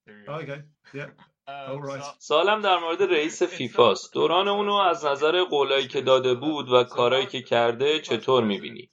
[2.20, 4.14] سالم در مورد رئیس فیفاست.
[4.14, 8.90] دوران اونو از نظر قولایی که داده بود و کارایی که کرده چطور می‌بینی؟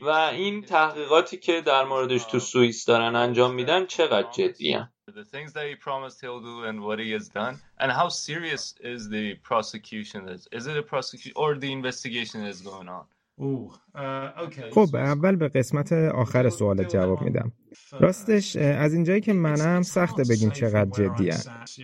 [0.00, 5.24] و این تحقیقاتی که در موردش تو سوئیس دارن انجام میدن چقدر جدی هم؟ The
[5.24, 9.08] things that he promised he'll do and what he has done and how serious is
[9.08, 10.40] the prosecution is?
[10.58, 13.04] Is it a prosecution or the investigation that is going on?
[14.70, 17.52] خب اول به قسمت آخر سوال جواب میدم.
[18.00, 21.30] راستش از اینجایی که منم سخته بگیم چقدر جدی.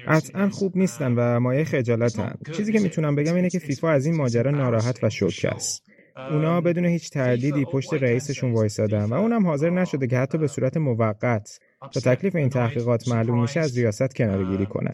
[0.09, 2.35] قطعا خوب نیستن و مایه خجالتن.
[2.53, 5.83] چیزی که می‌تونم بگم اینه که فیفا از این ماجرا ناراحت و شوکه است.
[6.17, 10.77] اونا بدون هیچ تردیدی پشت رئیسشون وایسادن و اونم حاضر نشده که حتی به صورت
[10.77, 11.59] موقت
[11.93, 14.93] تا تکلیف این تحقیقات معلوم میشه از ریاست کنارگیری کنه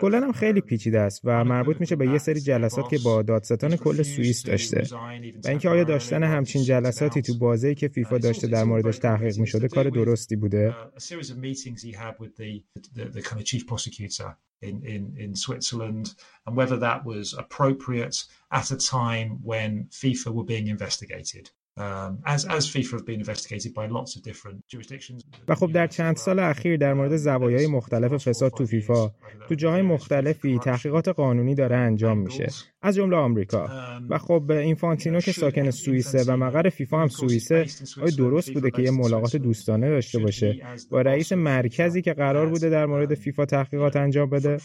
[0.00, 3.76] کلا هم خیلی پیچیده است و مربوط میشه به یه سری جلسات که با دادستان
[3.76, 4.86] کل سوئیس داشته
[5.44, 9.68] و اینکه آیا داشتن همچین جلساتی تو بازی که فیفا داشته در موردش تحقیق می‌شده
[9.68, 10.74] کار درستی بوده
[14.62, 16.14] in, in, in Switzerland
[16.46, 21.50] and whether that was appropriate at a time when FIFA were being investigated.
[25.48, 29.10] و خب در چند سال اخیر در مورد زوایای مختلف فساد تو فیفا
[29.48, 32.46] تو جاهای مختلفی تحقیقات قانونی داره انجام میشه.
[32.82, 33.68] از جمله آمریکا.
[34.08, 37.66] و خب اینفانتینو که ساکن سوئیسه و مقر فیفا هم سوئیسه
[38.00, 40.60] آیا درست بوده که یه ملاقات دوستانه داشته باشه؟
[40.90, 44.58] با رئیس مرکزی که قرار بوده در مورد فیفا تحقیقات انجام بده؟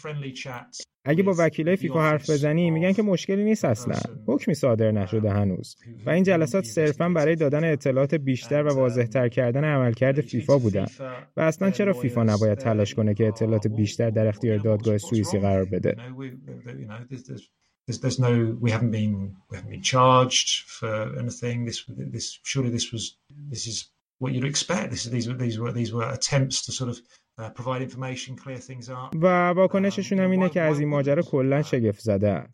[1.08, 3.94] اگه با وکیلای فیفا حرف بزنی میگن که مشکلی نیست اصلا.
[4.26, 5.76] حکمی صادر نشده هنوز.
[6.06, 10.86] و این جلسات صرفا برای دادن اطلاعات بیشتر و واضحتر کردن عملکرد فیفا بودن.
[11.36, 15.64] و اصلا چرا فیفا نباید تلاش کنه که اطلاعات بیشتر در اختیار دادگاه سوئیسی قرار
[15.64, 15.96] بده؟
[24.18, 24.90] What you'd expect.
[24.92, 27.00] This, these were, these were, these were attempts to sort of
[29.14, 32.48] و واکنششون هم اینه که از این ماجرا کلا شگفت زده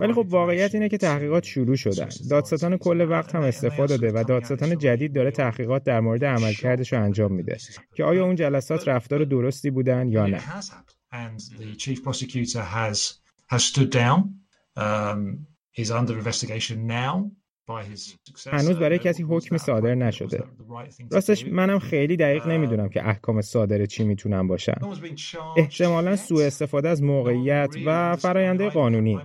[0.00, 2.08] ولی خب واقعیت اینه که تحقیقات شروع شدن.
[2.30, 7.02] دادستان کل وقت هم استفاده داده و دادستان جدید داره تحقیقات در مورد عملکردش رو
[7.02, 7.58] انجام میده.
[7.94, 10.42] که آیا اون جلسات رفتار درستی بودن یا نه؟
[18.46, 20.44] هنوز برای کسی حکمی صادر نشده.
[21.10, 24.78] راستش منم خیلی دقیق نمی‌دونم که احکام صادر چی می‌تونن باشن.
[25.56, 29.18] احتمالا سوء استفاده از موقعیت و فراینده قانونی.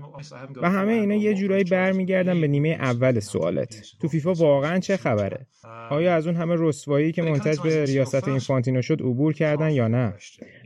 [0.62, 3.82] و همه اینا یه جورایی برمیگردن به نیمه اول سوالت.
[4.02, 5.48] تو فیفا واقعا چه خبره؟
[5.90, 10.14] آیا از اون همه رسوایی که منتج به ریاست اینفانتینو شد عبور کردن یا نه؟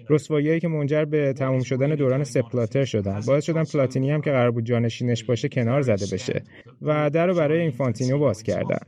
[0.09, 3.21] رسوایی که منجر به تموم شدن دوران سپلاتر شدن.
[3.27, 6.43] باعث شدن پلاتینی هم که قرار بود جانشینش باشه کنار زده بشه.
[6.81, 8.79] و در رو برای اینفانتینو باز کردن.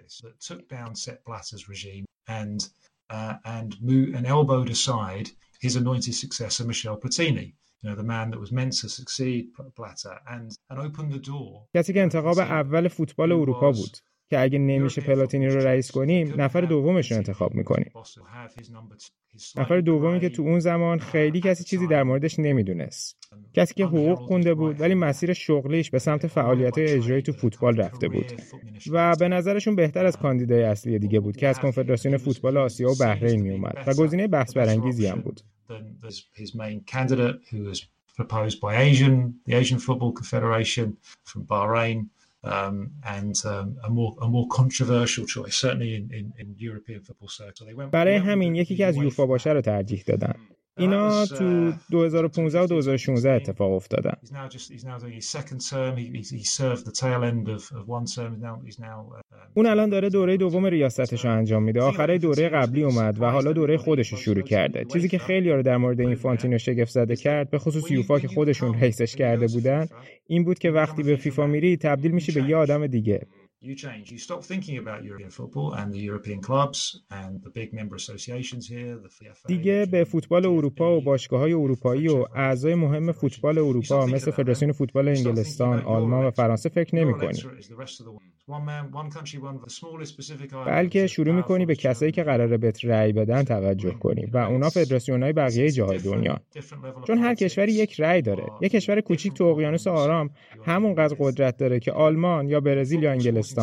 [11.76, 13.98] کسی که انتخاب اول فوتبال اروپا بود.
[14.30, 17.92] که اگه نمیشه پلاتینی رو رئیس کنیم نفر دومش رو انتخاب می‌کنیم.
[19.56, 23.18] نفر دومی که تو اون زمان خیلی کسی چیزی در موردش نمی‌دونست.
[23.54, 28.08] کسی که حقوق خونده بود ولی مسیر شغلیش به سمت فعالیت اجرایی تو فوتبال رفته
[28.08, 28.26] بود.
[28.92, 32.96] و به نظرشون بهتر از کاندیدای اصلی دیگه بود که از کنفدراسیون فوتبال آسیا و
[33.02, 35.42] بحرین میومد و گزینه بحث برانگیزی هم بود.
[38.18, 39.16] proposed by Asian,
[39.46, 40.88] the Asian Football Confederation
[41.30, 42.10] from Bahrain,
[42.45, 47.29] um, and um, a more a more controversial choice, certainly in, in, in European football
[47.29, 47.89] circle.
[47.91, 50.35] برای همین یکی که از یوفا باشه رو ترجیح دادن.
[50.78, 54.14] اینا تو 2015 و 2016 اتفاق افتادن.
[59.54, 61.82] اون الان داره دوره دوم ریاستش رو انجام میده.
[61.82, 64.86] آخره دوره قبلی اومد و حالا دوره خودش رو شروع کرده.
[64.94, 68.80] چیزی که خیلی رو در مورد اینفانتینو شگفت زده کرد به خصوص یوفا که خودشون
[68.82, 69.88] رئیسش کرده بودن
[70.28, 73.28] این بود که وقتی به فیفا میری تبدیل میشی به یه آدم دیگه.
[73.70, 74.06] You change.
[74.16, 76.80] You stop thinking about European football and the European clubs
[77.20, 79.10] and the big member associations here, the.
[79.48, 85.08] دیگه به فوتبال اروپا و باشگاه‌های اروپایی و اعضای مهم فوتبال اروپا مثل فدراسیون فوتبال
[85.08, 87.40] انگلستان، آلمان و فرانسه فکر نمی‌کنی.
[90.66, 95.34] بلکه شروع می‌کنی به کسایی که قراره بهت رأی بدن توجه کنی و اونا فدراسیون‌های
[95.34, 96.42] بقیه جاهای دنیا.
[97.08, 98.44] چون هر کشوری یک رأی داره.
[98.62, 100.30] یک کشور کوچیک تو اقیانوس آرام
[100.66, 103.55] همونقدر قدرت داره که آلمان یا برزیل یا انگلستان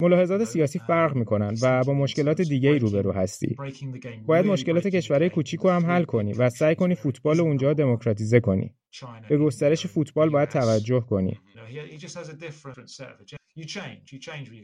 [0.00, 3.56] ملاحظات سیاسی فرق می‌کنن و با مشکلات دیگه ای روبرو هستی.
[4.26, 8.74] باید مشکلات کشورهای کوچیک رو هم حل کنی و سعی کنی فوتبال اونجا دموکراتیزه کنی.
[9.28, 11.38] به گسترش فوتبال باید توجه کنی.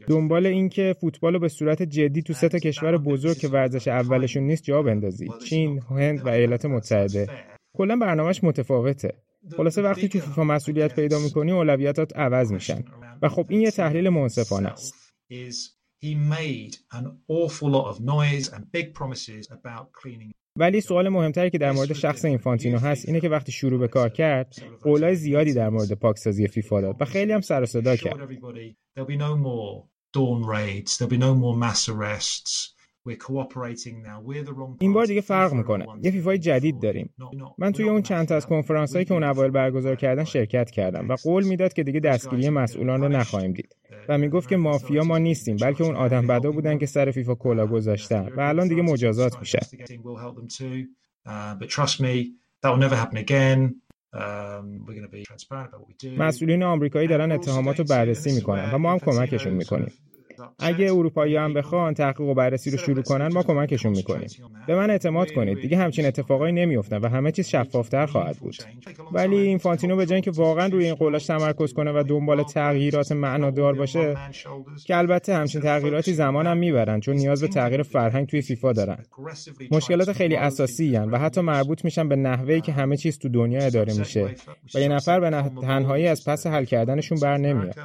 [0.07, 4.43] دنبال اینکه فوتبال رو به صورت جدی تو سه تا کشور بزرگ که ورزش اولشون
[4.43, 5.27] نیست جا بندازی.
[5.45, 7.27] چین، هند و ایالات متحده.
[7.79, 9.13] کلا برنامهش متفاوته.
[9.57, 12.83] خلاصه وقتی تو فیفا مسئولیت پیدا می‌کنی اولویتات عوض میشن.
[13.21, 14.93] و خب این یه تحلیل منصفانه است.
[20.55, 24.09] ولی سوال مهمتری که در مورد شخص اینفانتینو هست اینه که وقتی شروع به کار
[24.09, 28.13] کرد قولای زیادی در مورد پاکسازی فیفا داد و خیلی هم سر و صدا کرد.
[34.79, 35.85] این بار دیگه فرق می‌کنه.
[36.01, 37.13] یه فیفای جدید داریم.
[37.57, 41.09] من توی اون چند تا از کنفرانس هایی که اون اوایل برگزار کردن شرکت کردم
[41.09, 43.75] و قول می‌داد که دیگه دستگیری مسئولان رو نخواهیم دید.
[44.09, 47.67] و می‌گفت که مافیا ما نیستیم بلکه اون آدم بدا بودن که سر فیفا کلا
[47.67, 48.29] گذاشتن.
[48.37, 49.59] و الان دیگه مجازات میشه.
[56.17, 59.91] مسئولین آمریکایی دارن اتهامات رو بررسی می‌کنن و ما هم کمکشون می‌کنیم.
[60.59, 64.27] اگه اروپایی هم بخوان تحقیق و بررسی رو شروع کنن ما کمکشون می‌کنیم.
[64.67, 65.61] به من اعتماد کنید.
[65.61, 68.55] دیگه همچین اتفاقایی نمیافتن و همه چیز شفافتر خواهد بود.
[69.11, 73.11] ولی این فانتینو به جای که واقعا روی این قولاش تمرکز کنه و دنبال تغییرات
[73.11, 74.17] معنادار باشه
[74.85, 78.97] که البته همچین تغییراتی زمانم می‌برن چون نیاز به تغییر فرهنگ توی فیفا دارن.
[79.71, 83.59] مشکلات خیلی اساسی هن و حتی مربوط میشن به نحوهی که همه چیز تو دنیا
[83.59, 84.35] اداره میشه
[84.75, 85.29] و یه نفر به
[85.61, 87.75] تنهایی از پس حل کردنشون بر نمیاد.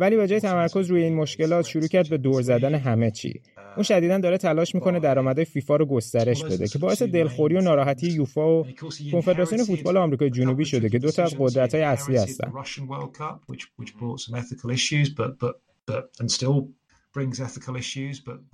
[0.00, 3.42] ولی به جای تمرکز روی این مشکلات شروع کرد به دور زدن همه چی.
[3.74, 8.06] اون شدیدا داره تلاش می‌کنه درآمدهای فیفا رو گسترش بده که باعث دلخوری و ناراحتی
[8.08, 8.66] یوفا و
[9.12, 12.52] کنفدراسیون فوتبال آمریکای جنوبی شده که دو تا از قدرت‌های اصلی هستن.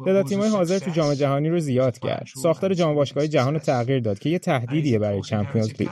[0.05, 2.27] تعداد تیم‌های حاضر تو جام جهانی رو زیاد کرد.
[2.43, 5.89] ساختار جام باشگاه‌های جهان رو تغییر داد که یه تهدیدیه برای چمپیونز لیگ.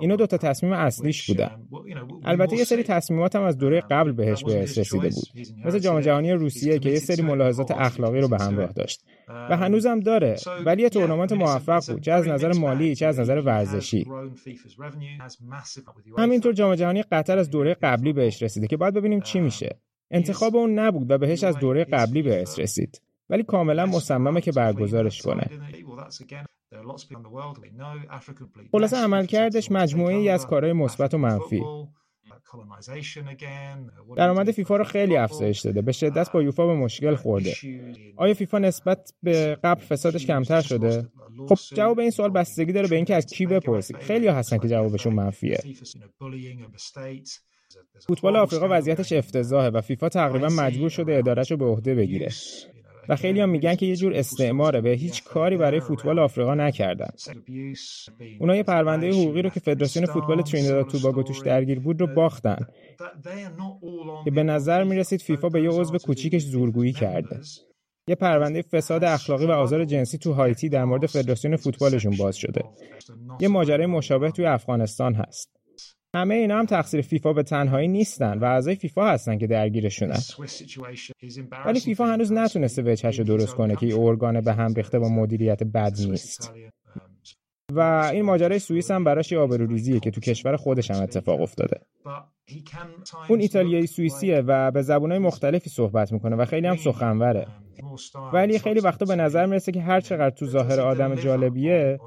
[0.00, 1.50] اینا دو تا تصمیم اصلیش بودن.
[2.24, 5.44] البته یه سری تصمیمات هم از دوره قبل بهش به رسیده بود.
[5.64, 9.04] مثل جام جهانی روسیه که یه سری ملاحظات اخلاقی رو به همراه داشت.
[9.50, 10.36] و هنوزم داره.
[10.66, 12.02] ولی یه تورنمنت موفق بود.
[12.02, 14.06] چه از نظر مالی چه از نظر ورزشی.
[16.18, 19.80] همینطور جام جهانی قطر از دوره قبلی بهش رسیده که باید ببینیم چی میشه.
[20.10, 23.02] انتخاب اون نبود و بهش از دوره قبلی به رسید.
[23.30, 25.50] ولی کاملا مصممه که برگزارش کنه.
[28.72, 31.62] خلاصه عملکردش مجموعه ای از کارهای مثبت و منفی.
[34.16, 35.82] درآمد فیفا رو خیلی افزایش داده.
[35.82, 37.54] به شدت با یوفا به مشکل خورده.
[38.16, 41.08] آیا فیفا نسبت به قبل فسادش کمتر شده؟
[41.48, 43.96] خب جواب این سوال بستگی داره به اینکه از کی بپرسید.
[43.96, 45.60] خیلی هستن که جوابشون منفیه.
[48.06, 52.28] فوتبال آفریقا وضعیتش افتضاحه و فیفا تقریبا مجبور شده ادارش رو به عهده بگیره.
[53.08, 57.10] و خیلی هم میگن که یه جور استعماره به هیچ کاری برای فوتبال آفریقا نکردن.
[58.40, 62.66] اونا یه پرونده حقوقی رو که فدراسیون فوتبال ترینیداد توباگو توش درگیر بود رو باختن.
[64.24, 67.40] که به نظر می‌رسید فیفا به یه عضو کوچیکش زورگویی کرده.
[68.08, 72.64] یه پرونده فساد اخلاقی و آزار جنسی تو هایتی در مورد فدراسیون فوتبالشون باز شده.
[73.40, 75.59] یه ماجرای مشابه توی افغانستان هست.
[76.16, 80.18] همه اینا هم تقصیر فیفا به تنهایی نیستن و اعضای فیفا هستن که درگیرشونن.
[81.66, 85.08] ولی فیفا هنوز نتونسته وجهش رو درست کنه که این ارگان به هم ریخته با
[85.08, 86.52] مدیریت بد نیست.
[87.72, 91.80] و این ماجرای سوئیس هم براش یه آبروریزیه که تو کشور خودش هم اتفاق افتاده.
[93.28, 97.46] اون ایتالیایی سوئیسیه و به زبونهای مختلفی صحبت می‌کنه و خیلی هم سخنوره.
[98.32, 101.98] ولی خیلی وقتا به نظر می‌رسه که هر چقدر تو ظاهر آدم جالبیه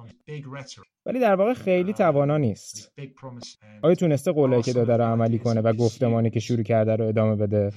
[1.06, 2.94] ولی در واقع خیلی توانا نیست.
[3.82, 7.36] آیا تونسته قولایی که داده رو عملی کنه و گفتمانی که شروع کرده رو ادامه
[7.36, 7.72] بده؟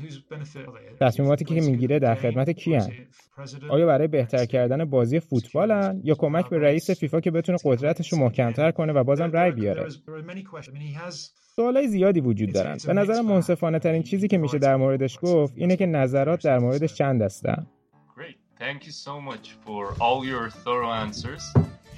[1.01, 2.93] تصمیماتی که می‌گیره در خدمت کیان
[3.71, 8.19] آیا برای بهتر کردن بازی فوتبالن یا کمک به رئیس فیفا که بتونه قدرتش رو
[8.19, 9.87] محکمتر کنه و بازم رای بیاره؟
[11.57, 12.77] سوالای زیادی وجود دارن.
[12.87, 16.95] به نظر منصفانه ترین چیزی که میشه در موردش گفت اینه که نظرات در موردش
[16.95, 17.67] چند هستن
[18.59, 21.45] Thank you so much for all your thorough answers.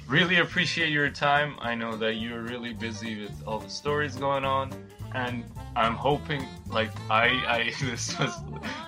[0.09, 1.55] Really appreciate your time.
[1.59, 4.73] I know that you're really busy with all the stories going on,
[5.13, 5.43] and
[5.75, 8.33] I'm hoping, like I, I this was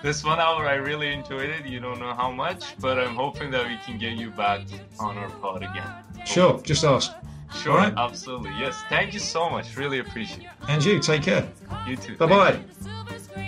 [0.02, 1.64] this one hour I really enjoyed it.
[1.64, 4.62] You don't know how much, but I'm hoping that we can get you back
[4.98, 5.92] on our pod again.
[6.26, 7.12] Sure, just ask.
[7.54, 7.94] Sure, right.
[7.96, 8.50] absolutely.
[8.58, 9.76] Yes, thank you so much.
[9.76, 10.50] Really appreciate it.
[10.66, 11.46] And you, take care.
[11.86, 12.16] You too.
[12.16, 13.41] Bye bye.